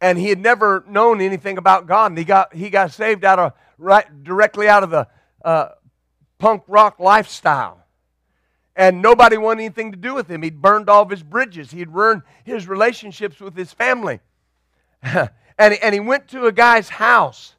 [0.00, 2.12] And he had never known anything about God.
[2.12, 5.08] And he got, he got saved out of right directly out of the
[5.44, 5.70] uh,
[6.38, 7.84] punk rock lifestyle.
[8.76, 10.42] And nobody wanted anything to do with him.
[10.42, 11.72] He'd burned all of his bridges.
[11.72, 14.20] He'd ruined his relationships with his family.
[15.02, 17.56] and, and he went to a guy's house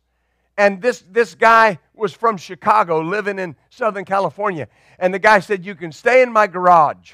[0.62, 4.68] and this, this guy was from Chicago, living in Southern California.
[5.00, 7.14] And the guy said, You can stay in my garage.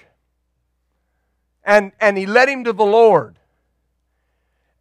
[1.63, 3.39] And, and he led him to the Lord.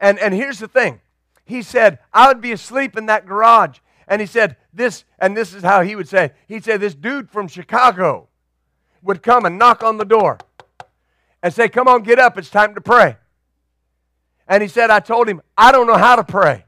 [0.01, 1.01] And, and here's the thing
[1.45, 3.79] he said, I would be asleep in that garage.
[4.09, 7.31] And he said, This, and this is how he would say, he said, This dude
[7.31, 8.27] from Chicago
[9.01, 10.39] would come and knock on the door
[11.41, 13.17] and say, Come on, get up, it's time to pray.
[14.49, 16.66] And he said, I told him, I don't know how to pray.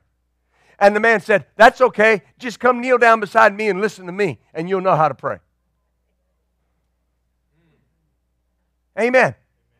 [0.78, 2.22] And the man said, That's okay.
[2.38, 5.14] Just come kneel down beside me and listen to me, and you'll know how to
[5.14, 5.38] pray.
[8.98, 9.34] Amen.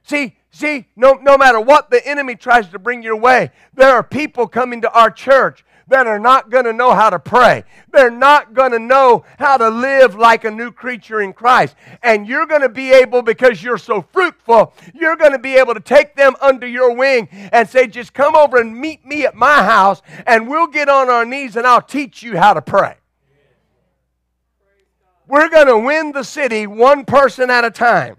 [0.04, 4.02] See, see, no, no matter what the enemy tries to bring your way, there are
[4.02, 7.64] people coming to our church that are not going to know how to pray.
[7.92, 11.74] They're not going to know how to live like a new creature in Christ.
[12.03, 15.74] And you're going to be able, because you're so fruitful, you're going to be able
[15.74, 19.35] to take them under your wing and say, just come over and meet me at
[19.35, 22.96] my house, and we'll get on our knees and I'll teach you how to pray.
[25.27, 28.16] We're going to win the city one person at a time.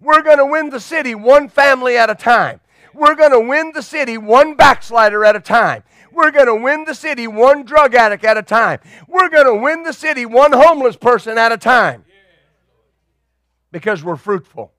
[0.00, 2.60] We're going to win the city one family at a time.
[2.94, 5.82] We're going to win the city one backslider at a time.
[6.18, 8.80] We're going to win the city one drug addict at a time.
[9.06, 12.04] We're going to win the city one homeless person at a time.
[13.70, 14.72] Because we're fruitful.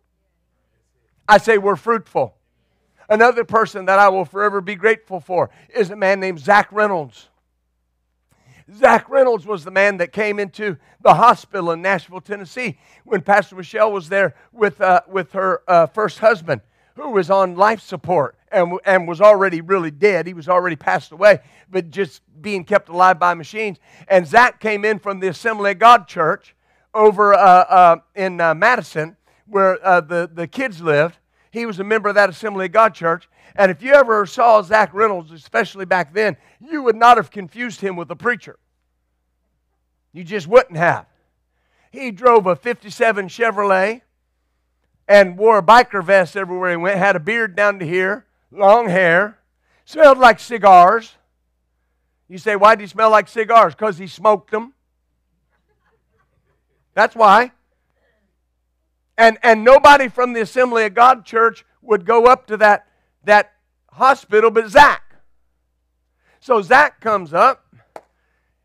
[1.30, 2.36] I say we're fruitful.
[3.08, 7.30] Another person that I will forever be grateful for is a man named Zach Reynolds.
[8.75, 13.55] Zach Reynolds was the man that came into the hospital in Nashville, Tennessee, when Pastor
[13.55, 16.59] Michelle was there with, uh, with her uh, first husband,
[16.95, 20.28] who was on life support and, and was already really dead.
[20.28, 21.39] He was already passed away,
[21.70, 23.78] but just being kept alive by machines.
[24.08, 26.56] And Zach came in from the Assembly of God Church
[26.93, 31.18] over uh, uh, in uh, Madison, where uh, the, the kids lived.
[31.52, 33.28] He was a member of that Assembly of God Church.
[33.56, 37.82] And if you ever saw Zach Reynolds, especially back then, you would not have confused
[37.82, 38.58] him with a preacher.
[40.14, 41.08] You just wouldn't have.
[41.91, 44.02] He drove a 57 Chevrolet
[45.08, 48.89] and wore a biker vest everywhere he went, had a beard down to here, long
[48.89, 49.38] hair,
[49.86, 51.16] smelled like cigars.
[52.28, 53.74] You say, why did he smell like cigars?
[53.74, 54.74] Because he smoked them.
[56.93, 57.52] That's why.
[59.18, 62.88] And, and nobody from the Assembly of God church would go up to that,
[63.24, 63.54] that
[63.91, 65.02] hospital but Zach.
[66.39, 67.66] So Zach comes up,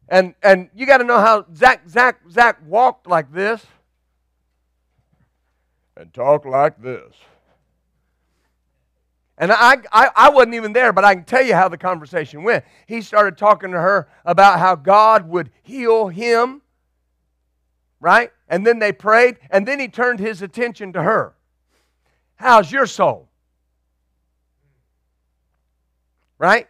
[0.08, 3.66] and, and you got to know how Zach, Zach, Zach walked like this
[5.96, 7.14] and talked like this.
[9.36, 12.44] And I, I, I, wasn't even there, but I can tell you how the conversation
[12.44, 12.64] went.
[12.86, 16.62] He started talking to her about how God would heal him,
[17.98, 18.30] right?
[18.48, 21.34] And then they prayed, and then he turned his attention to her.
[22.36, 23.28] How's your soul?
[26.38, 26.68] Right?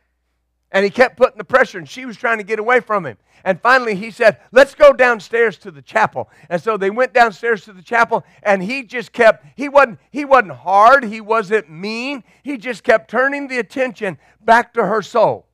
[0.74, 3.16] And he kept putting the pressure, and she was trying to get away from him.
[3.44, 6.28] And finally, he said, Let's go downstairs to the chapel.
[6.50, 10.24] And so they went downstairs to the chapel, and he just kept, he wasn't, he
[10.24, 12.24] wasn't hard, he wasn't mean.
[12.42, 15.46] He just kept turning the attention back to her soul.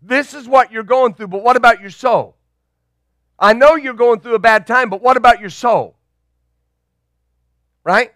[0.00, 2.34] This is what you're going through, but what about your soul?
[3.38, 5.96] I know you're going through a bad time, but what about your soul?
[7.84, 8.14] Right?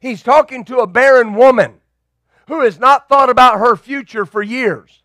[0.00, 1.80] He's talking to a barren woman
[2.48, 5.02] who has not thought about her future for years.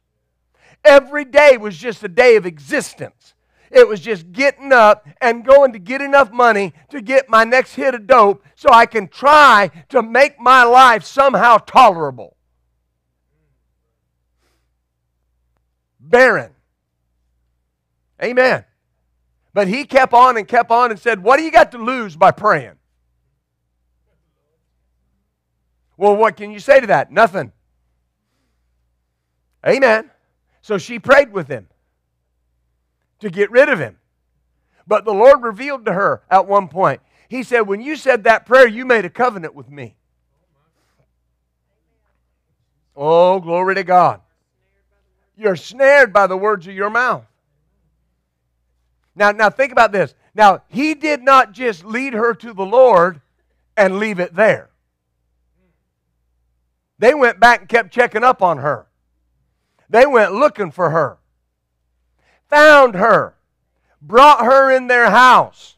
[0.85, 3.33] Every day was just a day of existence.
[3.71, 7.73] It was just getting up and going to get enough money to get my next
[7.73, 12.37] hit of dope so I can try to make my life somehow tolerable.
[15.99, 16.51] Barren.
[18.23, 18.63] Amen.
[19.53, 22.15] But he kept on and kept on and said, What do you got to lose
[22.15, 22.75] by praying?
[25.97, 27.11] Well, what can you say to that?
[27.11, 27.51] Nothing.
[29.65, 30.11] Amen.
[30.65, 31.67] So she prayed with him
[33.19, 33.99] to get rid of him.
[34.87, 38.47] But the Lord revealed to her at one point, He said, When you said that
[38.47, 39.95] prayer, you made a covenant with me.
[42.95, 44.21] Oh, glory to God.
[45.37, 47.27] You're snared by the words of your mouth.
[49.15, 50.15] Now, now think about this.
[50.33, 53.21] Now, he did not just lead her to the Lord
[53.77, 54.71] and leave it there.
[56.97, 58.87] They went back and kept checking up on her.
[59.89, 61.17] They went looking for her,
[62.49, 63.35] found her,
[64.01, 65.77] brought her in their house.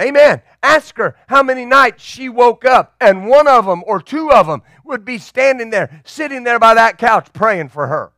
[0.00, 0.42] Amen.
[0.62, 4.46] Ask her how many nights she woke up, and one of them or two of
[4.46, 8.12] them would be standing there, sitting there by that couch praying for her.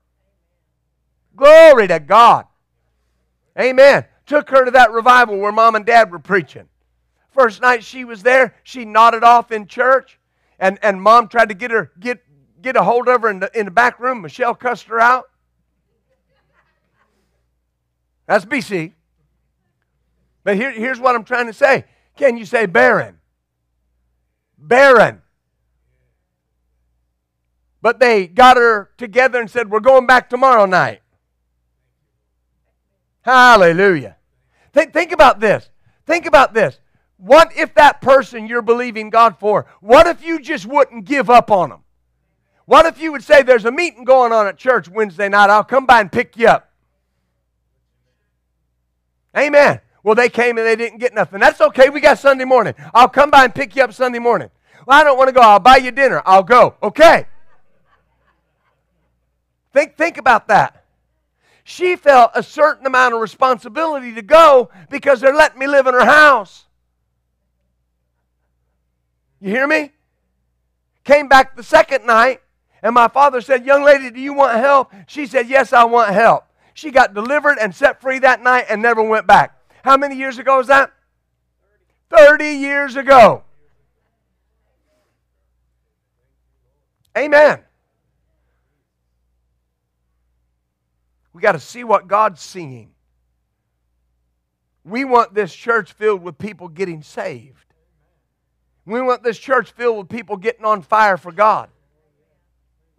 [1.35, 2.47] Glory to God.
[3.59, 4.05] Amen.
[4.27, 6.69] Took her to that revival where mom and dad were preaching.
[7.31, 10.19] First night she was there, she nodded off in church,
[10.59, 12.23] and, and mom tried to get her get
[12.63, 14.23] get a hold of her in the, in the back room.
[14.23, 15.29] Michelle cussed her out.
[18.27, 18.93] That's BC.
[20.45, 21.85] But here, here's what I'm trying to say.
[22.17, 23.19] Can you say barren?
[24.59, 25.23] Barren.
[27.81, 31.03] But they got her together and said, We're going back tomorrow night.
[33.23, 34.17] Hallelujah.
[34.73, 35.69] Think, think about this.
[36.07, 36.79] Think about this.
[37.17, 41.51] What if that person you're believing God for, what if you just wouldn't give up
[41.51, 41.85] on them?
[42.73, 45.51] What if you would say, There's a meeting going on at church Wednesday night?
[45.51, 46.73] I'll come by and pick you up.
[49.37, 49.83] Amen.
[50.03, 51.39] Well, they came and they didn't get nothing.
[51.39, 51.91] That's okay.
[51.91, 52.73] We got Sunday morning.
[52.95, 54.49] I'll come by and pick you up Sunday morning.
[54.87, 55.43] Well, I don't want to go.
[55.43, 56.23] I'll buy you dinner.
[56.25, 56.77] I'll go.
[56.83, 57.27] Okay.
[59.75, 60.87] Think, think about that.
[61.65, 65.93] She felt a certain amount of responsibility to go because they're letting me live in
[65.93, 66.65] her house.
[69.43, 69.93] You hear me?
[71.05, 72.41] Came back the second night
[72.83, 74.93] and my father said, Young lady, do you want help?
[75.07, 76.45] She said, Yes, I want help.
[76.75, 79.57] She got delivered and set free that night and never went back.
[79.85, 80.93] How many years ago was that?
[82.11, 83.45] 30 years ago.
[87.17, 87.61] Amen.
[91.33, 92.91] We got to see what God's seeing.
[94.85, 97.67] We want this church filled with people getting saved.
[98.85, 101.69] We want this church filled with people getting on fire for God.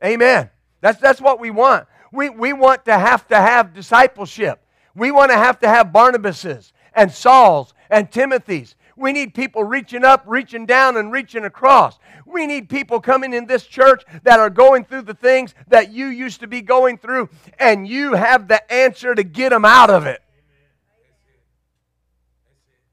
[0.04, 0.49] Amen.
[0.82, 1.88] That's, that's what we want.
[2.12, 4.64] We, we want to have to have discipleship.
[4.95, 8.76] We want to have to have Barnabases and Sauls and Timothys.
[8.95, 11.97] We need people reaching up, reaching down, and reaching across.
[12.26, 16.08] We need people coming in this church that are going through the things that you
[16.08, 20.06] used to be going through, and you have the answer to get them out of
[20.06, 20.22] it.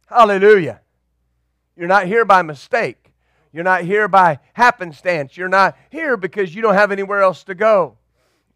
[0.07, 0.81] Hallelujah.
[1.77, 3.10] You're not here by mistake.
[3.53, 5.37] You're not here by happenstance.
[5.37, 7.97] You're not here because you don't have anywhere else to go.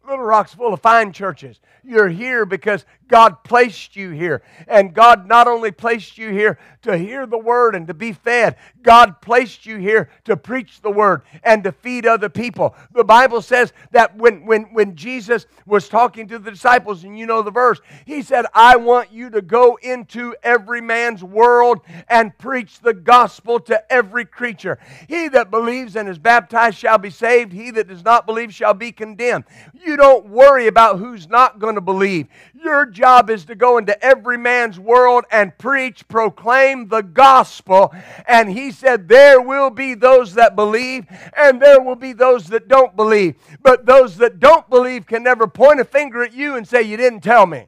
[0.07, 1.59] Little Rock's full of fine churches.
[1.83, 4.41] You're here because God placed you here.
[4.67, 8.55] And God not only placed you here to hear the word and to be fed,
[8.81, 12.75] God placed you here to preach the word and to feed other people.
[12.93, 17.25] The Bible says that when, when, when Jesus was talking to the disciples, and you
[17.25, 22.37] know the verse, he said, I want you to go into every man's world and
[22.37, 24.79] preach the gospel to every creature.
[25.07, 28.73] He that believes and is baptized shall be saved, he that does not believe shall
[28.73, 29.45] be condemned.
[29.73, 32.27] You don't worry about who's not going to believe.
[32.63, 37.93] Your job is to go into every man's world and preach, proclaim the gospel.
[38.27, 41.05] And he said, There will be those that believe,
[41.37, 43.35] and there will be those that don't believe.
[43.61, 46.97] But those that don't believe can never point a finger at you and say, You
[46.97, 47.67] didn't tell me.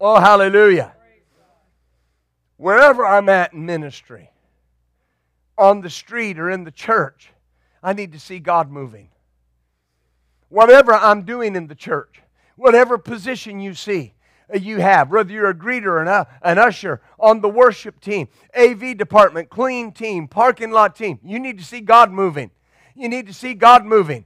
[0.00, 0.92] Oh, hallelujah.
[2.56, 4.30] Wherever I'm at in ministry,
[5.56, 7.30] on the street or in the church,
[7.82, 9.08] I need to see God moving.
[10.48, 12.20] Whatever I'm doing in the church,
[12.56, 14.14] whatever position you see,
[14.52, 18.28] uh, you have, whether you're a greeter and a, an usher on the worship team,
[18.56, 22.50] AV department, clean team, parking lot team, you need to see God moving.
[22.94, 24.24] You need to see God moving.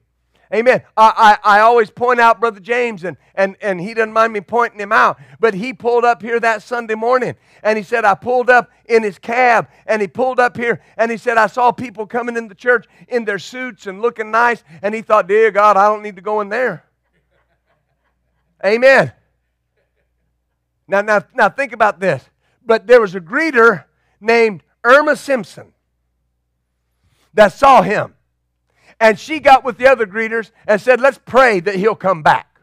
[0.55, 0.83] Amen.
[0.97, 4.41] I, I, I, always point out Brother James, and, and, and he doesn't mind me
[4.41, 5.19] pointing him out.
[5.39, 9.03] But he pulled up here that Sunday morning, and he said, I pulled up in
[9.03, 12.49] his cab, and he pulled up here, and he said, I saw people coming in
[12.49, 16.03] the church in their suits and looking nice, and he thought, Dear God, I don't
[16.03, 16.88] need to go in there.
[18.65, 19.13] Amen.
[20.87, 22.25] Now, now, now think about this.
[22.65, 23.85] But there was a greeter
[24.21, 25.73] named Irma Simpson
[27.35, 28.15] that saw him.
[29.01, 32.61] And she got with the other greeters and said, Let's pray that he'll come back.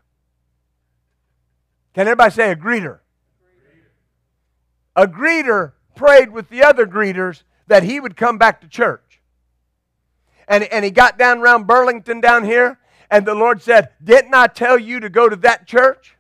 [1.94, 3.00] Can everybody say a greeter?
[4.98, 9.22] A greeter prayed with the other greeters that he would come back to church.
[10.48, 12.80] And, and he got down around Burlington down here,
[13.10, 16.16] and the Lord said, Didn't I tell you to go to that church?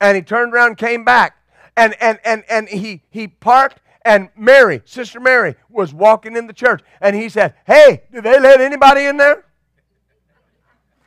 [0.00, 1.36] And he turned around came back.
[1.76, 6.52] And, and, and, and he, he parked and Mary, Sister Mary, was walking in the
[6.52, 6.82] church.
[7.00, 9.44] And he said, Hey, do they let anybody in there?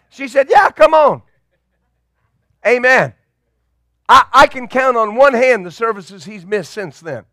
[0.09, 1.23] She said, Yeah, come on.
[2.65, 3.13] Amen.
[4.07, 7.25] I, I can count on one hand the services he's missed since then.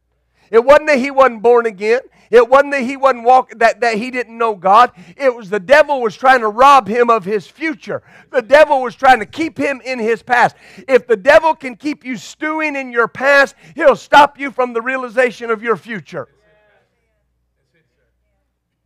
[0.50, 2.00] It wasn't that he wasn't born again.
[2.30, 4.92] It wasn't that he wasn't walking that, that he didn't know God.
[5.16, 8.02] It was the devil was trying to rob him of his future.
[8.30, 10.56] The devil was trying to keep him in his past.
[10.88, 14.82] If the devil can keep you stewing in your past, he'll stop you from the
[14.82, 16.28] realization of your future.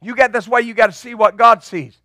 [0.02, 1.96] You got that's why you got to see what God sees.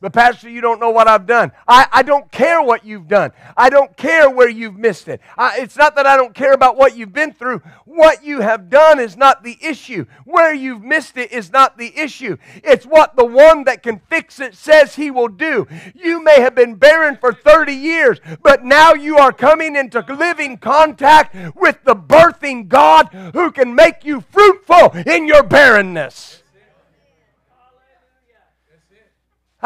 [0.00, 1.52] But, Pastor, you don't know what I've done.
[1.66, 3.32] I, I don't care what you've done.
[3.56, 5.20] I don't care where you've missed it.
[5.38, 7.62] I, it's not that I don't care about what you've been through.
[7.84, 10.06] What you have done is not the issue.
[10.24, 12.36] Where you've missed it is not the issue.
[12.62, 15.66] It's what the one that can fix it says he will do.
[15.94, 20.58] You may have been barren for 30 years, but now you are coming into living
[20.58, 26.42] contact with the birthing God who can make you fruitful in your barrenness.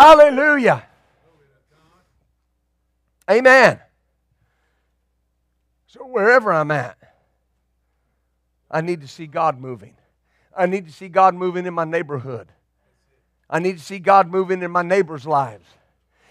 [0.00, 0.82] Hallelujah.
[3.30, 3.78] Amen.
[5.88, 6.96] So, wherever I'm at,
[8.70, 9.94] I need to see God moving.
[10.56, 12.48] I need to see God moving in my neighborhood.
[13.50, 15.66] I need to see God moving in my neighbors' lives.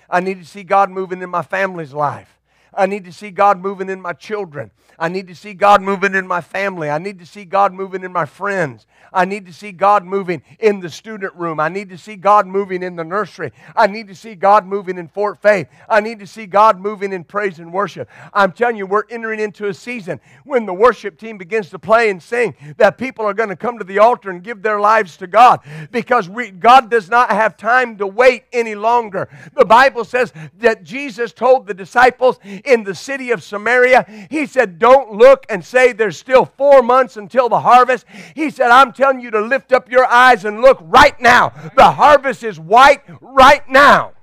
[0.09, 2.39] I need to see God moving in my family's life.
[2.74, 4.72] I need to see God moving in my children.
[4.99, 6.89] I need to see God moving in my family.
[6.89, 8.86] I need to see God moving in my friends.
[9.13, 11.59] I need to see God moving in the student room.
[11.59, 13.51] I need to see God moving in the nursery.
[13.76, 15.67] I need to see God moving in Fort Faith.
[15.88, 18.09] I need to see God moving in praise and worship.
[18.34, 22.09] I'm telling you, we're entering into a season when the worship team begins to play
[22.09, 25.15] and sing that people are going to come to the altar and give their lives
[25.17, 25.61] to God
[25.91, 29.30] because we, God does not have time to wait any longer.
[29.55, 34.80] The Bible says that Jesus told the disciples in the city of Samaria, He said,
[34.80, 38.05] don't look and say there's still four months until the harvest.
[38.36, 41.49] He said, I'm telling you to lift up your eyes and look right now.
[41.76, 44.14] The harvest is white right now.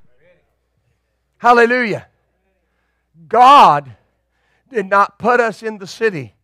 [1.39, 2.07] Hallelujah.
[3.29, 3.97] God
[4.71, 6.36] did not put us in the city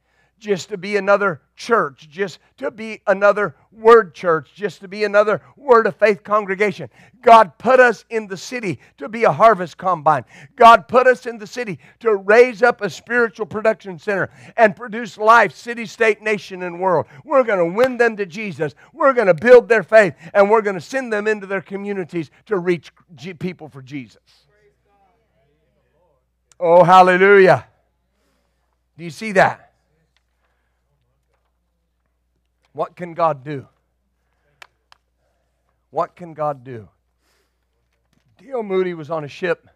[0.42, 5.40] just to be another church, just to be another word church, just to be another
[5.56, 6.90] word of faith congregation.
[7.22, 10.24] God put us in the city to be a harvest combine.
[10.56, 15.16] God put us in the city to raise up a spiritual production center and produce
[15.16, 17.06] life, city, state, nation, and world.
[17.24, 18.74] We're going to win them to Jesus.
[18.92, 22.32] We're going to build their faith, and we're going to send them into their communities
[22.46, 22.92] to reach
[23.38, 24.18] people for Jesus.
[26.58, 27.66] Oh, hallelujah.
[28.98, 29.71] Do you see that?
[32.72, 33.66] What can God do?
[35.90, 36.88] What can God do?
[38.38, 38.62] D.L.
[38.62, 39.68] Moody was on a ship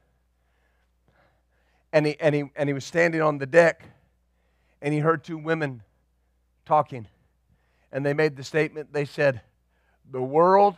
[1.97, 3.83] and he, and, he, and he was standing on the deck,
[4.83, 5.83] and he heard two women
[6.67, 7.07] talking.
[7.91, 9.41] And they made the statement they said,
[10.11, 10.77] The world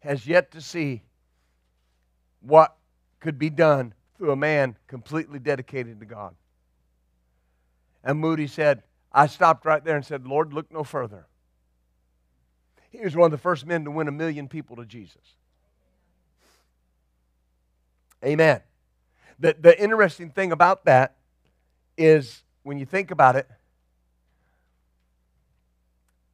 [0.00, 1.02] has yet to see
[2.40, 2.76] what
[3.20, 6.34] could be done through a man completely dedicated to God.
[8.02, 8.82] And Moody said,
[9.12, 11.26] I stopped right there and said, Lord, look no further.
[12.92, 15.22] He was one of the first men to win a million people to Jesus.
[18.22, 18.60] Amen.
[19.40, 21.16] The, the interesting thing about that
[21.96, 23.48] is when you think about it,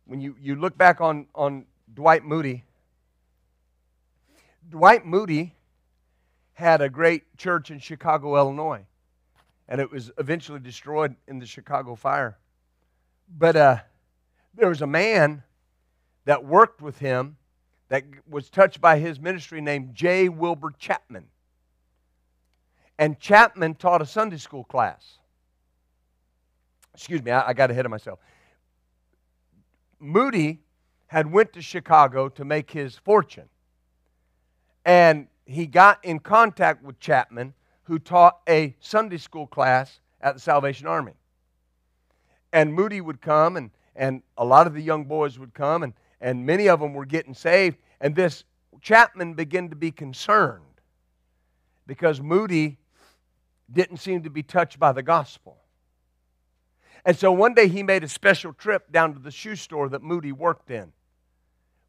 [0.05, 2.65] when you, you look back on, on Dwight Moody,
[4.69, 5.55] Dwight Moody
[6.55, 8.85] had a great church in Chicago, Illinois,
[9.69, 12.37] and it was eventually destroyed in the Chicago fire.
[13.31, 13.77] But uh,
[14.55, 15.45] there was a man
[16.29, 17.39] that worked with him
[17.89, 20.29] that was touched by his ministry named J.
[20.29, 21.25] Wilbur Chapman.
[22.99, 25.17] And Chapman taught a Sunday school class.
[26.93, 28.19] Excuse me, I, I got ahead of myself.
[29.99, 30.61] Moody
[31.07, 33.49] had went to Chicago to make his fortune.
[34.85, 37.55] And he got in contact with Chapman,
[37.85, 41.15] who taught a Sunday school class at the Salvation Army.
[42.53, 45.95] And Moody would come, and, and a lot of the young boys would come, and,
[46.21, 47.77] and many of them were getting saved.
[48.01, 48.45] And this
[48.81, 50.63] Chapman began to be concerned
[51.87, 52.79] because Moody
[53.73, 55.59] didn't seem to be touched by the gospel.
[57.05, 60.03] And so one day he made a special trip down to the shoe store that
[60.03, 60.93] Moody worked in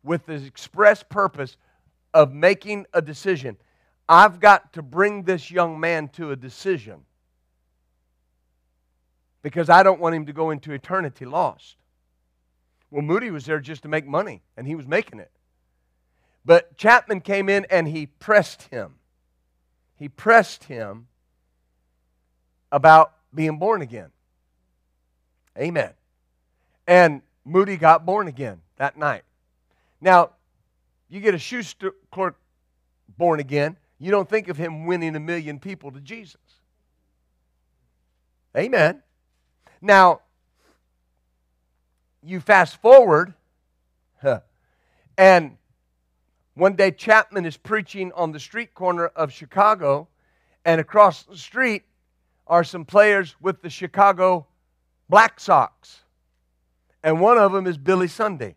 [0.04, 1.58] with the express purpose
[2.14, 3.58] of making a decision.
[4.08, 7.06] I've got to bring this young man to a decision
[9.42, 11.76] because I don't want him to go into eternity lost.
[12.92, 15.32] Well, Moody was there just to make money, and he was making it.
[16.46, 18.96] But Chapman came in and he pressed him.
[19.96, 21.08] He pressed him
[22.72, 24.10] about being born again.
[25.58, 25.92] Amen.
[26.88, 29.24] And Moody got born again that night.
[30.02, 30.32] Now,
[31.10, 31.64] you get a shoe
[32.12, 32.38] clerk
[33.18, 36.40] born again, you don't think of him winning a million people to Jesus.
[38.56, 39.04] Amen.
[39.82, 40.22] Now,
[42.24, 43.34] you fast forward,
[44.22, 44.42] huh,
[45.18, 45.58] and
[46.54, 50.08] one day Chapman is preaching on the street corner of Chicago,
[50.66, 51.84] and across the street
[52.48, 54.48] are some players with the Chicago
[55.08, 56.02] Black Sox.
[57.04, 58.56] And one of them is Billy Sunday.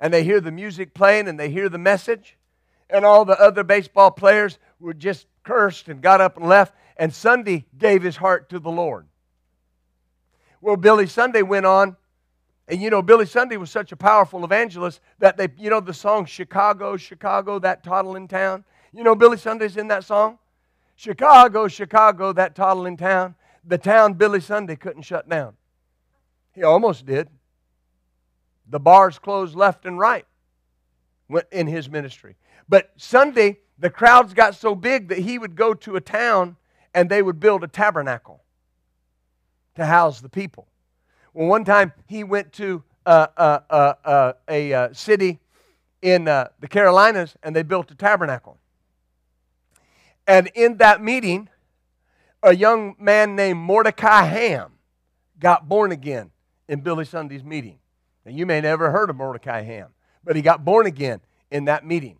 [0.00, 2.36] And they hear the music playing and they hear the message.
[2.90, 6.74] And all the other baseball players were just cursed and got up and left.
[6.96, 9.06] And Sunday gave his heart to the Lord.
[10.62, 11.96] Well, Billy Sunday went on.
[12.68, 15.92] And you know, Billy Sunday was such a powerful evangelist that they, you know, the
[15.92, 18.64] song Chicago, Chicago, that toddling town.
[18.92, 20.38] You know, Billy Sunday's in that song.
[20.94, 23.34] Chicago, Chicago, that toddling town.
[23.64, 25.54] The town Billy Sunday couldn't shut down.
[26.54, 27.28] He almost did.
[28.70, 30.26] The bars closed left and right
[31.50, 32.36] in his ministry.
[32.68, 36.56] But Sunday, the crowds got so big that he would go to a town
[36.94, 38.42] and they would build a tabernacle
[39.74, 40.66] to house the people.
[41.34, 45.40] Well, one time he went to uh, uh, uh, uh a uh, city
[46.02, 48.58] in uh, the Carolinas and they built a tabernacle.
[50.26, 51.48] And in that meeting,
[52.42, 54.72] a young man named Mordecai Ham
[55.38, 56.30] got born again
[56.68, 57.78] in Billy Sunday's meeting.
[58.24, 59.88] Now, you may never heard of Mordecai Ham,
[60.24, 61.20] but he got born again
[61.50, 62.18] in that meeting.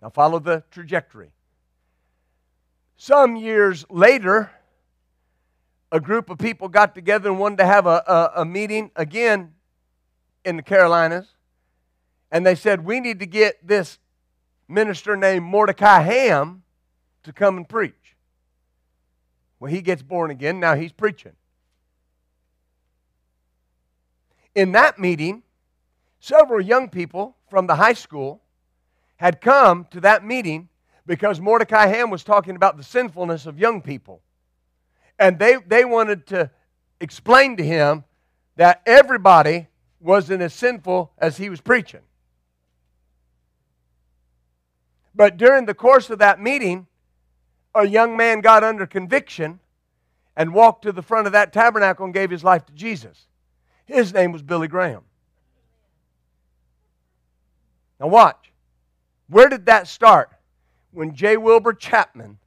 [0.00, 1.32] Now, follow the trajectory.
[2.96, 4.50] Some years later,
[5.92, 9.52] a group of people got together and wanted to have a, a, a meeting again
[10.44, 11.28] in the Carolinas.
[12.32, 13.98] And they said, We need to get this
[14.66, 16.62] minister named Mordecai Ham
[17.24, 18.16] to come and preach.
[19.60, 20.58] Well, he gets born again.
[20.58, 21.32] Now he's preaching.
[24.54, 25.42] In that meeting,
[26.20, 28.40] several young people from the high school
[29.16, 30.68] had come to that meeting
[31.04, 34.22] because Mordecai Ham was talking about the sinfulness of young people.
[35.18, 36.50] And they, they wanted to
[37.00, 38.04] explain to him
[38.56, 39.68] that everybody
[40.00, 42.00] wasn't as sinful as he was preaching.
[45.14, 46.86] But during the course of that meeting,
[47.74, 49.60] a young man got under conviction
[50.36, 53.26] and walked to the front of that tabernacle and gave his life to Jesus.
[53.84, 55.02] His name was Billy Graham.
[58.00, 58.52] Now, watch.
[59.28, 60.30] Where did that start?
[60.92, 61.36] When J.
[61.36, 62.38] Wilbur Chapman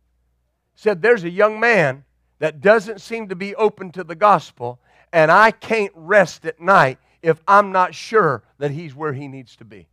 [0.75, 2.04] said, There's a young man
[2.39, 4.79] that doesn't seem to be open to the gospel,
[5.13, 9.55] and I can't rest at night if I'm not sure that he's where he needs
[9.57, 9.87] to be.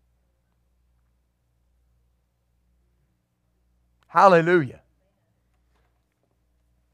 [4.08, 4.82] Hallelujah.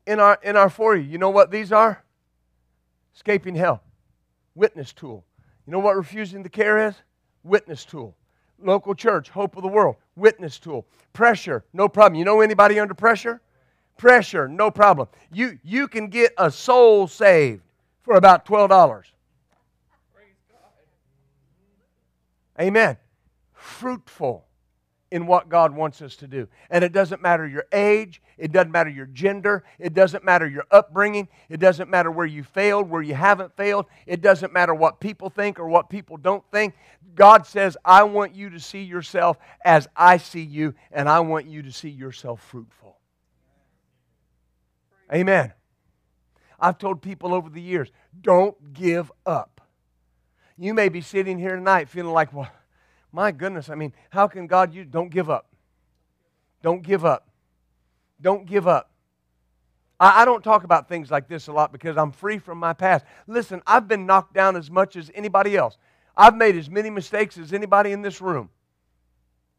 [0.09, 1.03] in our in our for you.
[1.03, 2.03] You know what these are?
[3.15, 3.83] Escaping hell.
[4.55, 5.25] Witness tool.
[5.67, 6.95] You know what refusing the care is?
[7.45, 8.17] Witness tool.
[8.61, 10.87] Local church, hope of the world, witness tool.
[11.13, 12.19] Pressure, no problem.
[12.19, 13.41] You know anybody under pressure?
[13.99, 15.09] Pressure, no problem.
[15.31, 17.63] You you can get a soul saved
[18.03, 19.03] for about $12.
[22.61, 22.97] Amen.
[23.53, 24.45] Fruitful
[25.11, 26.49] in what God wants us to do.
[26.71, 30.65] And it doesn't matter your age, it doesn't matter your gender, it doesn't matter your
[30.71, 35.01] upbringing, it doesn't matter where you failed, where you haven't failed, it doesn't matter what
[35.01, 36.75] people think or what people don't think.
[37.15, 41.47] God says, I want you to see yourself as I see you, and I want
[41.47, 42.98] you to see yourself fruitful.
[45.13, 45.53] Amen.
[46.61, 47.91] I've told people over the years,
[48.21, 49.61] don't give up.
[50.59, 52.51] You may be sitting here tonight feeling like, well,
[53.13, 54.87] my goodness, I mean, how can God use?
[54.91, 55.47] Don't give up.
[56.63, 57.29] Don't give up.
[58.21, 58.91] Don't give up.
[60.01, 62.73] I, I don't talk about things like this a lot because I'm free from my
[62.73, 63.05] past.
[63.27, 65.79] Listen, I've been knocked down as much as anybody else.
[66.17, 68.51] I've made as many mistakes as anybody in this room.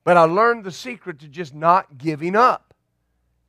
[0.04, 2.69] But I learned the secret to just not giving up.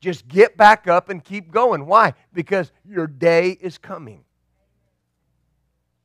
[0.01, 1.87] Just get back up and keep going.
[1.87, 2.15] Why?
[2.33, 4.25] Because your day is coming.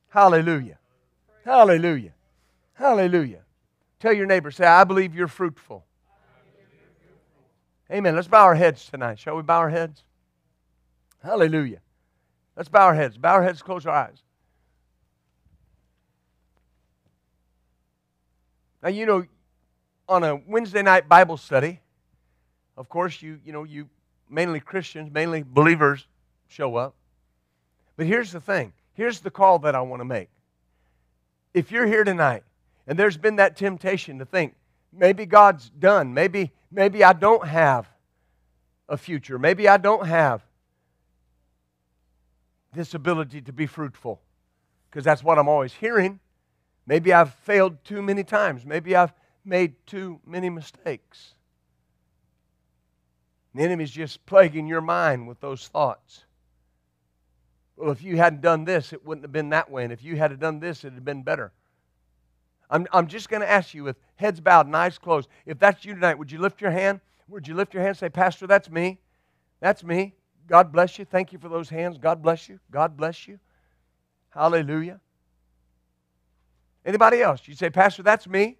[0.09, 0.79] Hallelujah.
[1.45, 2.13] Hallelujah.
[2.73, 3.41] Hallelujah.
[3.99, 5.85] Tell your neighbor, say, I believe you're fruitful.
[7.91, 8.15] Amen.
[8.15, 9.19] Let's bow our heads tonight.
[9.19, 10.03] Shall we bow our heads?
[11.23, 11.79] Hallelujah.
[12.55, 13.17] Let's bow our heads.
[13.17, 14.21] Bow our heads, close our eyes.
[18.81, 19.25] Now, you know,
[20.07, 21.79] on a Wednesday night Bible study,
[22.77, 23.87] of course, you, you know, you
[24.29, 26.05] mainly Christians, mainly believers
[26.47, 26.95] show up.
[27.97, 28.73] But here's the thing.
[28.93, 30.29] Here's the call that I want to make.
[31.53, 32.43] If you're here tonight
[32.87, 34.53] and there's been that temptation to think,
[34.91, 36.13] maybe God's done.
[36.13, 37.87] Maybe, maybe I don't have
[38.89, 39.39] a future.
[39.39, 40.41] Maybe I don't have
[42.73, 44.21] this ability to be fruitful.
[44.89, 46.19] Because that's what I'm always hearing.
[46.85, 48.65] Maybe I've failed too many times.
[48.65, 49.13] Maybe I've
[49.43, 51.34] made too many mistakes.
[53.55, 56.25] The enemy's just plaguing your mind with those thoughts.
[57.77, 59.85] Well, if you hadn't done this, it wouldn't have been that way.
[59.85, 61.53] And if you had done this, it would have been better.
[62.69, 65.29] I'm, I'm just going to ask you with heads bowed and eyes closed.
[65.45, 66.99] If that's you tonight, would you lift your hand?
[67.29, 68.99] Would you lift your hand and say, Pastor, that's me?
[69.61, 70.15] That's me.
[70.47, 71.05] God bless you.
[71.05, 71.97] Thank you for those hands.
[71.97, 72.59] God bless you.
[72.71, 73.39] God bless you.
[74.31, 74.99] Hallelujah.
[76.85, 77.47] Anybody else?
[77.47, 78.57] You say, Pastor, that's me.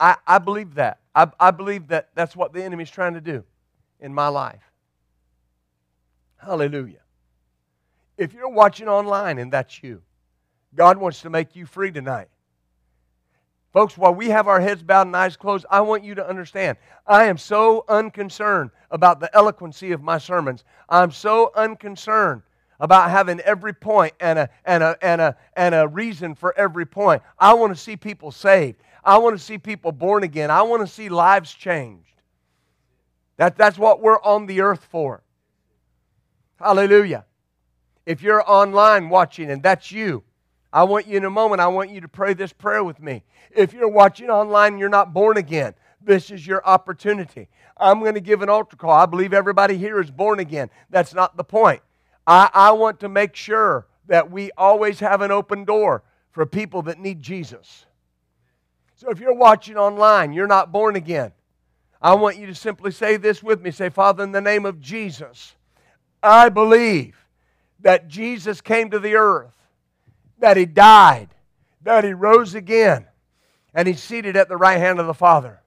[0.00, 0.98] I, I believe that.
[1.14, 3.44] I, I believe that that's what the enemy's trying to do
[4.00, 4.62] in my life.
[6.36, 7.02] Hallelujah.
[8.16, 10.02] If you're watching online and that's you,
[10.74, 12.28] God wants to make you free tonight.
[13.72, 16.78] Folks, while we have our heads bowed and eyes closed, I want you to understand
[17.06, 20.64] I am so unconcerned about the eloquency of my sermons.
[20.88, 22.42] I'm so unconcerned
[22.80, 26.86] about having every point and a, and a, and a, and a reason for every
[26.86, 27.22] point.
[27.38, 28.78] I want to see people saved.
[29.04, 30.50] I want to see people born again.
[30.50, 32.08] I want to see lives changed.
[33.38, 35.22] That, that's what we're on the earth for.
[36.58, 37.24] Hallelujah.
[38.04, 40.24] If you're online watching and that's you,
[40.72, 43.22] I want you in a moment, I want you to pray this prayer with me.
[43.50, 47.48] If you're watching online and you're not born again, this is your opportunity.
[47.76, 48.90] I'm going to give an altar call.
[48.90, 50.68] I believe everybody here is born again.
[50.90, 51.80] That's not the point.
[52.26, 56.82] I, I want to make sure that we always have an open door for people
[56.82, 57.86] that need Jesus.
[58.96, 61.32] So if you're watching online, you're not born again.
[62.00, 63.70] I want you to simply say this with me.
[63.70, 65.54] Say, Father, in the name of Jesus,
[66.22, 67.16] I believe
[67.80, 69.54] that Jesus came to the earth
[70.38, 71.28] that he died,
[71.82, 73.06] that he rose again,
[73.74, 75.60] and he's seated at the right hand of the Father.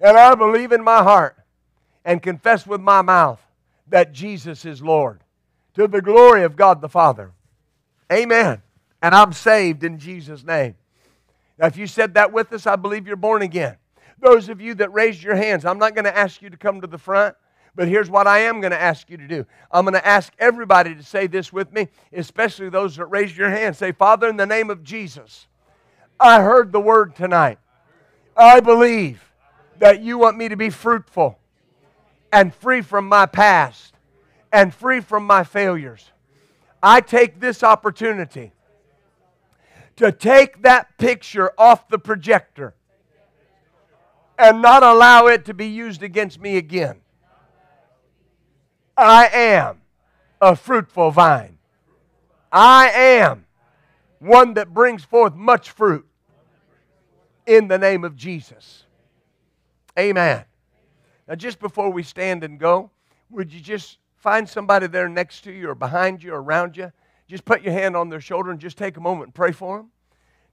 [0.00, 1.36] And I believe in my heart
[2.04, 3.40] and confess with my mouth
[3.88, 5.20] that Jesus is Lord
[5.74, 7.32] to the glory of God the Father.
[8.12, 8.62] Amen.
[9.02, 10.76] And I'm saved in Jesus' name.
[11.58, 13.76] Now, if you said that with us, I believe you're born again.
[14.20, 16.80] Those of you that raised your hands, I'm not going to ask you to come
[16.80, 17.36] to the front.
[17.76, 19.46] But here's what I am going to ask you to do.
[19.70, 23.50] I'm going to ask everybody to say this with me, especially those that raised your
[23.50, 23.76] hand.
[23.76, 25.48] Say, Father, in the name of Jesus,
[26.20, 27.58] I heard the word tonight.
[28.36, 29.32] I believe
[29.78, 31.38] that you want me to be fruitful
[32.32, 33.94] and free from my past
[34.52, 36.12] and free from my failures.
[36.82, 38.52] I take this opportunity
[39.96, 42.74] to take that picture off the projector
[44.38, 47.00] and not allow it to be used against me again.
[48.96, 49.82] I am
[50.40, 51.58] a fruitful vine.
[52.52, 53.46] I am
[54.18, 56.06] one that brings forth much fruit
[57.46, 58.84] in the name of Jesus.
[59.98, 60.44] Amen.
[61.28, 62.90] Now, just before we stand and go,
[63.30, 66.90] would you just find somebody there next to you or behind you or around you.
[67.28, 69.76] Just put your hand on their shoulder and just take a moment and pray for
[69.76, 69.90] them.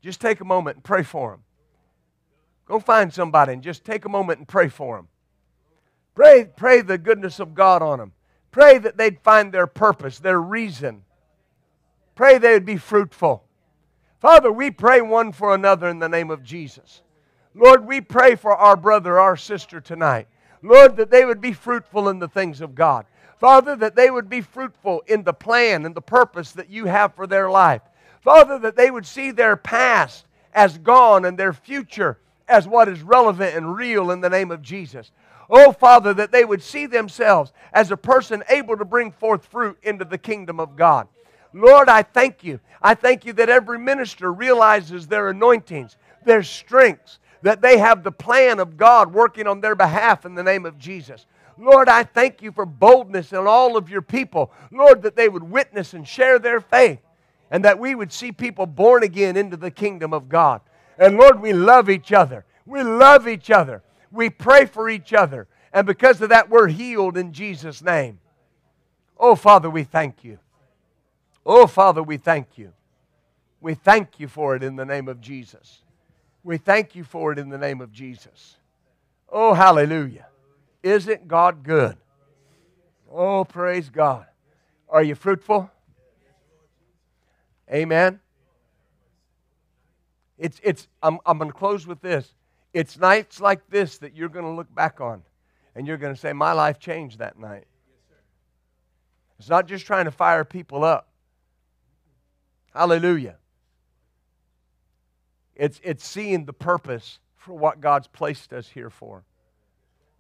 [0.02, 1.44] Just take a moment and pray for them.
[2.72, 5.10] Go find somebody and just take a moment and pray for them.
[6.16, 8.14] Pray, pray the goodness of God on them.
[8.50, 11.04] Pray that they'd find their purpose, their reason.
[12.16, 13.44] Pray they would be fruitful.
[14.22, 17.02] Father, we pray one for another in the name of Jesus.
[17.54, 20.30] Lord, we pray for our brother, our sister tonight.
[20.62, 23.06] Lord, that they would be fruitful in the things of God.
[23.38, 27.16] Father, that they would be fruitful in the plan and the purpose that you have
[27.16, 27.82] for their life.
[28.22, 32.18] Father, that they would see their past as gone and their future
[32.52, 35.12] as what is relevant and real in the name of Jesus.
[35.50, 39.78] Oh, Father, that they would see themselves as a person able to bring forth fruit
[39.84, 41.08] into the kingdom of God.
[41.54, 42.60] Lord, I thank you.
[42.82, 48.12] I thank you that every minister realizes their anointings, their strengths, that they have the
[48.12, 51.26] plan of God working on their behalf in the name of Jesus.
[51.58, 54.52] Lord, I thank you for boldness in all of your people.
[54.72, 57.00] Lord, that they would witness and share their faith
[57.50, 60.62] and that we would see people born again into the kingdom of God.
[61.02, 62.46] And Lord, we love each other.
[62.64, 63.82] We love each other.
[64.12, 65.48] We pray for each other.
[65.74, 68.20] And because of that, we're healed in Jesus' name.
[69.18, 70.38] Oh, Father, we thank you.
[71.44, 72.72] Oh, Father, we thank you.
[73.62, 75.80] We thank you for it in the name of Jesus.
[76.44, 78.58] We thank you for it in the name of Jesus.
[79.28, 80.28] Oh, hallelujah.
[80.84, 81.98] Isn't God good?
[83.12, 84.28] Oh, praise God.
[84.88, 85.72] Are you fruitful?
[87.72, 88.21] Amen.
[90.42, 92.34] It's, it's, I'm, I'm going to close with this.
[92.74, 95.22] It's nights like this that you're going to look back on
[95.76, 97.66] and you're going to say, My life changed that night.
[99.38, 101.10] It's not just trying to fire people up.
[102.74, 103.36] Hallelujah.
[105.56, 109.24] It's, it's seeing the purpose for what God's placed us here for.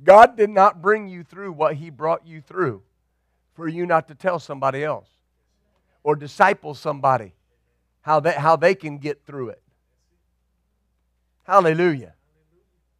[0.03, 2.83] God did not bring you through what He brought you through
[3.55, 5.07] for you not to tell somebody else
[6.03, 7.33] or disciple somebody
[8.01, 9.61] how they, how they can get through it.
[11.51, 12.13] Hallelujah.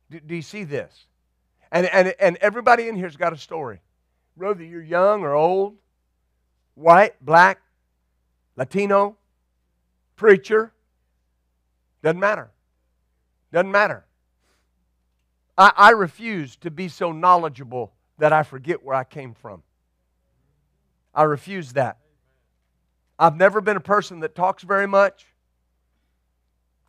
[0.10, 1.06] Do, do you see this?
[1.72, 3.80] And, and, and everybody in here's got a story.
[4.36, 5.78] Whether you're young or old,
[6.76, 7.62] white, black,
[8.58, 9.16] Latino,
[10.18, 10.74] preacher,
[12.04, 12.52] doesn't matter.
[13.54, 14.04] Doesn't matter.
[15.58, 19.64] I, I refuse to be so knowledgeable that I forget where I came from.
[21.16, 21.99] I refuse that.
[23.18, 25.26] I've never been a person that talks very much.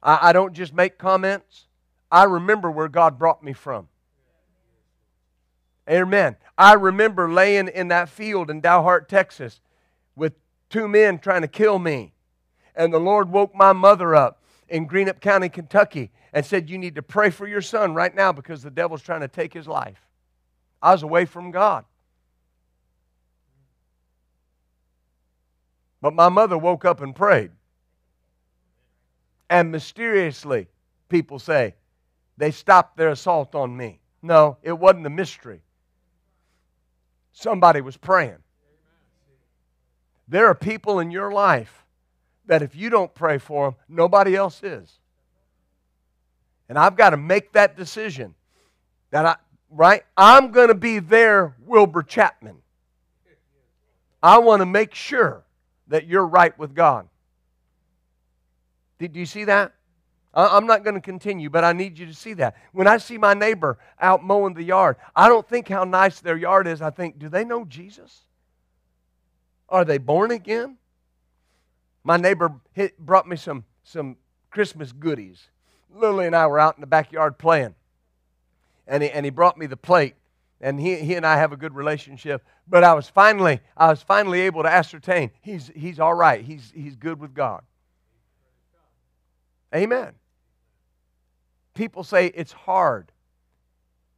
[0.02, 1.66] I, I don't just make comments.
[2.10, 3.88] I remember where God brought me from.
[5.88, 6.36] Amen.
[6.56, 9.60] I remember laying in that field in Dalhart, Texas,
[10.14, 10.34] with
[10.70, 12.12] two men trying to kill me.
[12.74, 16.94] And the Lord woke my mother up in Greenup County, Kentucky, and said, You need
[16.94, 20.06] to pray for your son right now because the devil's trying to take his life.
[20.80, 21.84] I was away from God.
[26.00, 27.52] But my mother woke up and prayed.
[29.52, 30.66] And mysteriously,
[31.10, 31.74] people say,
[32.38, 34.00] they stopped their assault on me.
[34.22, 35.60] No, it wasn't a mystery.
[37.32, 38.38] Somebody was praying.
[40.26, 41.84] There are people in your life
[42.46, 44.90] that if you don't pray for them, nobody else is.
[46.70, 48.34] And I've got to make that decision
[49.10, 49.36] that I,
[49.68, 50.02] right?
[50.16, 52.56] I'm going to be their, Wilbur Chapman.
[54.22, 55.44] I want to make sure
[55.88, 57.06] that you're right with God.
[59.02, 59.72] Did you see that?
[60.32, 62.54] I'm not going to continue, but I need you to see that.
[62.70, 66.36] When I see my neighbor out mowing the yard, I don't think how nice their
[66.36, 66.80] yard is.
[66.80, 68.20] I think, do they know Jesus?
[69.68, 70.76] Are they born again?
[72.04, 74.16] My neighbor hit, brought me some, some
[74.52, 75.48] Christmas goodies.
[75.92, 77.74] Lily and I were out in the backyard playing.
[78.86, 80.14] And he, and he brought me the plate.
[80.60, 82.44] And he, he and I have a good relationship.
[82.68, 86.44] But I was finally, I was finally able to ascertain he's, he's all right.
[86.44, 87.62] He's, he's good with God.
[89.74, 90.12] Amen.
[91.74, 93.10] People say it's hard.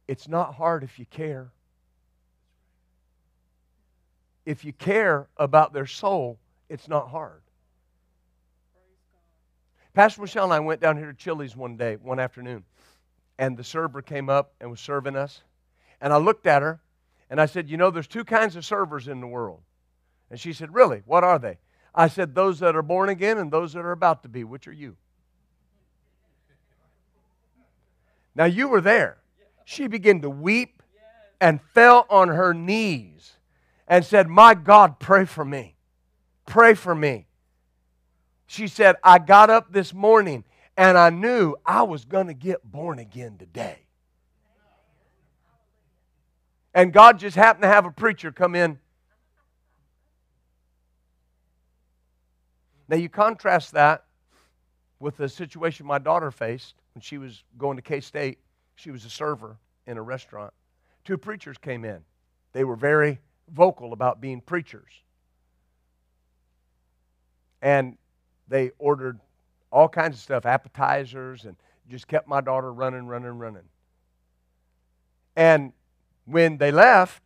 [0.07, 1.51] It's not hard if you care.
[4.45, 6.37] If you care about their soul,
[6.69, 7.41] it's not hard.
[9.93, 12.65] Pastor Michelle and I went down here to Chili's one day, one afternoon,
[13.39, 15.41] and the server came up and was serving us.
[16.01, 16.81] And I looked at her
[17.29, 19.61] and I said, You know, there's two kinds of servers in the world.
[20.29, 21.01] And she said, Really?
[21.05, 21.57] What are they?
[21.95, 24.43] I said, Those that are born again and those that are about to be.
[24.43, 24.97] Which are you?
[28.35, 29.17] Now you were there.
[29.63, 30.83] She began to weep
[31.39, 33.33] and fell on her knees
[33.87, 35.75] and said, My God, pray for me.
[36.45, 37.27] Pray for me.
[38.45, 40.43] She said, I got up this morning
[40.77, 43.79] and I knew I was going to get born again today.
[46.73, 48.77] And God just happened to have a preacher come in.
[52.87, 54.03] Now, you contrast that
[54.99, 58.39] with the situation my daughter faced when she was going to K State.
[58.75, 60.53] She was a server in a restaurant.
[61.03, 61.99] Two preachers came in.
[62.53, 63.19] They were very
[63.53, 64.91] vocal about being preachers.
[67.61, 67.97] And
[68.47, 69.19] they ordered
[69.71, 71.57] all kinds of stuff, appetizers, and
[71.89, 73.63] just kept my daughter running, running, running.
[75.35, 75.73] And
[76.25, 77.23] when they left,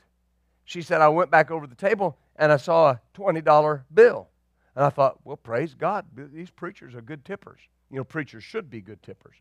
[0.66, 4.30] she said, I went back over the table and I saw a $20 bill.
[4.76, 7.60] And I thought, well, praise God, these preachers are good tippers.
[7.92, 9.36] You know, preachers should be good tippers.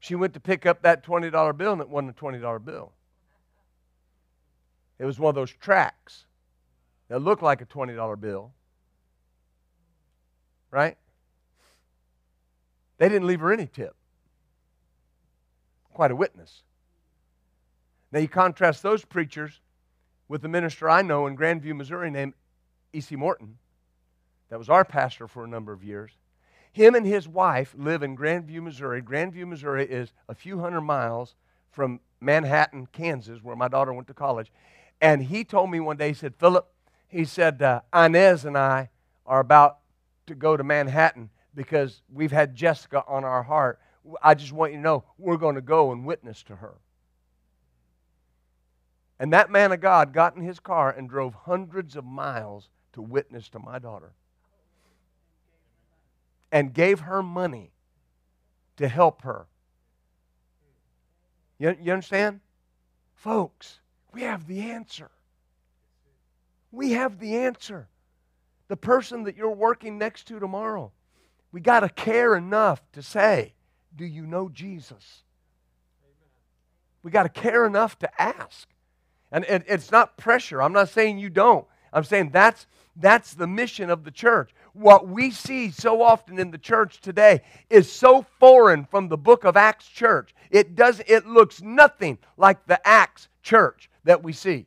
[0.00, 2.92] She went to pick up that $20 bill, and it wasn't a $20 bill.
[4.98, 6.26] It was one of those tracts
[7.08, 8.52] that looked like a $20 bill.
[10.70, 10.96] Right?
[12.98, 13.94] They didn't leave her any tip.
[15.92, 16.62] Quite a witness.
[18.12, 19.60] Now you contrast those preachers
[20.28, 22.34] with the minister I know in Grandview, Missouri named
[22.92, 23.16] E.C.
[23.16, 23.58] Morton.
[24.50, 26.10] That was our pastor for a number of years.
[26.78, 29.02] Him and his wife live in Grandview, Missouri.
[29.02, 31.34] Grandview, Missouri is a few hundred miles
[31.72, 34.52] from Manhattan, Kansas, where my daughter went to college.
[35.00, 36.68] And he told me one day, he said, Philip,
[37.08, 38.90] he said, uh, Inez and I
[39.26, 39.78] are about
[40.28, 43.80] to go to Manhattan because we've had Jessica on our heart.
[44.22, 46.76] I just want you to know we're going to go and witness to her.
[49.18, 53.02] And that man of God got in his car and drove hundreds of miles to
[53.02, 54.12] witness to my daughter
[56.50, 57.72] and gave her money
[58.76, 59.46] to help her.
[61.58, 62.40] You, you understand?
[63.14, 63.80] Folks,
[64.12, 65.10] we have the answer.
[66.70, 67.88] We have the answer.
[68.68, 70.92] The person that you're working next to tomorrow,
[71.52, 73.54] we got to care enough to say,
[73.96, 75.22] Do you know Jesus?
[77.02, 78.68] We got to care enough to ask.
[79.32, 80.60] And it, it's not pressure.
[80.60, 81.66] I'm not saying you don't.
[81.92, 84.50] I'm saying that's, that's the mission of the church.
[84.78, 89.42] What we see so often in the church today is so foreign from the book
[89.42, 90.32] of Acts church.
[90.52, 94.66] It does it looks nothing like the Acts church that we see.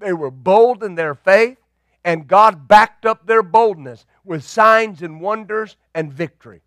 [0.00, 1.58] They were bold in their faith,
[2.04, 6.62] and God backed up their boldness with signs and wonders and victory.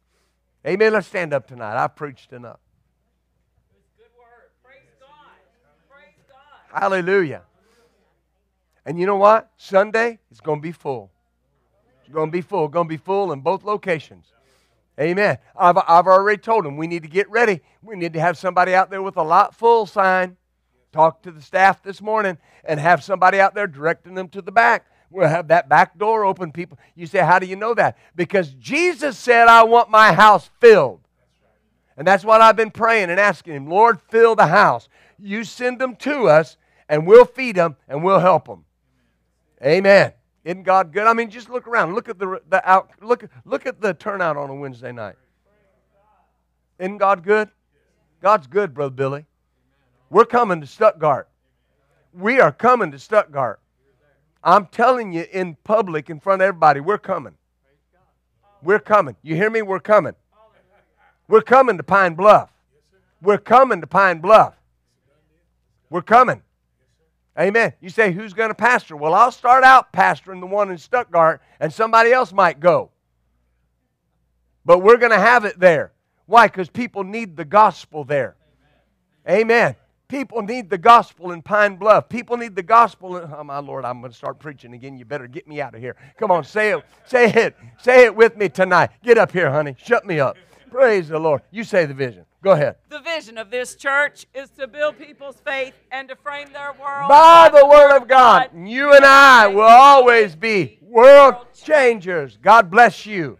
[0.66, 0.94] Amen.
[0.94, 1.76] Let's stand up tonight.
[1.76, 2.60] I preached enough.
[6.74, 7.42] Hallelujah.
[8.86, 9.52] And you know what?
[9.58, 11.12] Sunday is going to be full.
[12.08, 12.70] It's going to be full.
[12.70, 14.32] Going to be full in both locations.
[14.98, 15.40] Amen.
[15.58, 17.60] I've, I've already told them we need to get ready.
[17.82, 20.38] We need to have somebody out there with a lot full sign.
[20.94, 24.54] Talk to the staff this morning and have somebody out there directing them to the
[24.54, 24.88] back.
[25.10, 26.54] We'll have that back door open.
[26.54, 27.98] People, you say, how do you know that?
[28.16, 31.02] Because Jesus said, I want my house filled.
[31.98, 34.88] And that's what I've been praying and asking Him, Lord, fill the house.
[35.20, 36.56] You send them to us,
[36.88, 38.64] and we'll feed them and we'll help them.
[39.62, 40.14] Amen.
[40.48, 41.08] Isn't God good?
[41.08, 41.94] I mean, just look around.
[41.94, 42.92] Look at the, the out.
[43.02, 45.18] Look, look at the turnout on a Wednesday night.
[46.80, 47.50] Isn't God good?
[48.22, 49.26] God's good, Brother Billy.
[50.10, 51.28] We're coming to Stuttgart.
[52.14, 53.60] We are coming to Stuttgart.
[54.42, 57.34] I'm telling you in public, in front of everybody, we're coming.
[58.64, 59.18] We're coming.
[59.24, 59.64] You hear me?
[59.64, 60.16] We're coming.
[61.28, 62.50] We're coming to Pine Bluff.
[63.22, 64.56] We're coming to Pine Bluff.
[65.90, 66.42] We're coming.
[67.40, 67.74] Amen.
[67.82, 68.96] You say, who's going to pastor?
[68.96, 72.90] Well, I'll start out pastoring the one in Stuttgart, and somebody else might go.
[74.66, 75.92] But we're going to have it there.
[76.26, 76.48] Why?
[76.48, 78.36] Because people need the gospel there.
[79.30, 79.76] Amen.
[80.08, 82.10] People need the gospel in Pine Bluff.
[82.10, 83.18] People need the gospel.
[83.18, 84.98] In, oh, my Lord, I'm going to start preaching again.
[84.98, 85.96] You better get me out of here.
[86.18, 86.84] Come on, say it.
[87.06, 87.56] Say it.
[87.82, 88.92] Say it with me tonight.
[89.04, 89.76] Get up here, honey.
[89.78, 90.38] Shut me up.
[90.72, 91.42] Praise the Lord.
[91.52, 92.26] You say the vision.
[92.42, 92.76] Go ahead.
[92.90, 97.10] The vision of this church is to build people's faith and to frame their world
[97.10, 98.52] by the Word of God.
[98.54, 98.68] God.
[98.68, 102.38] You and I will always be world changers.
[102.42, 103.38] God bless you.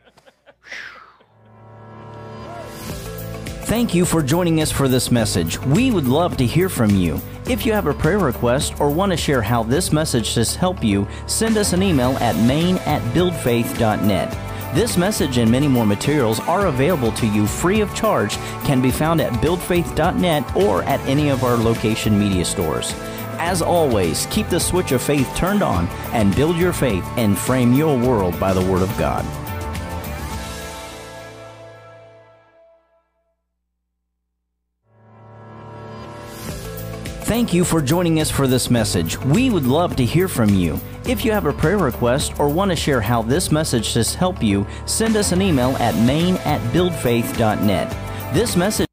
[3.68, 5.60] Thank you for joining us for this message.
[5.60, 7.20] We would love to hear from you.
[7.50, 10.84] If you have a prayer request or want to share how this message has helped
[10.84, 14.47] you, send us an email at main at buildfaith.net.
[14.74, 18.92] This message and many more materials are available to you free of charge, can be
[18.92, 22.94] found at buildfaith.net or at any of our location media stores.
[23.40, 27.74] As always, keep the switch of faith turned on and build your faith and frame
[27.74, 29.26] your world by the Word of God.
[37.28, 39.18] Thank you for joining us for this message.
[39.18, 40.80] We would love to hear from you.
[41.08, 44.44] If you have a prayer request or want to share how this message has helped
[44.44, 48.34] you, send us an email at main at buildfaith.net.
[48.34, 48.87] This message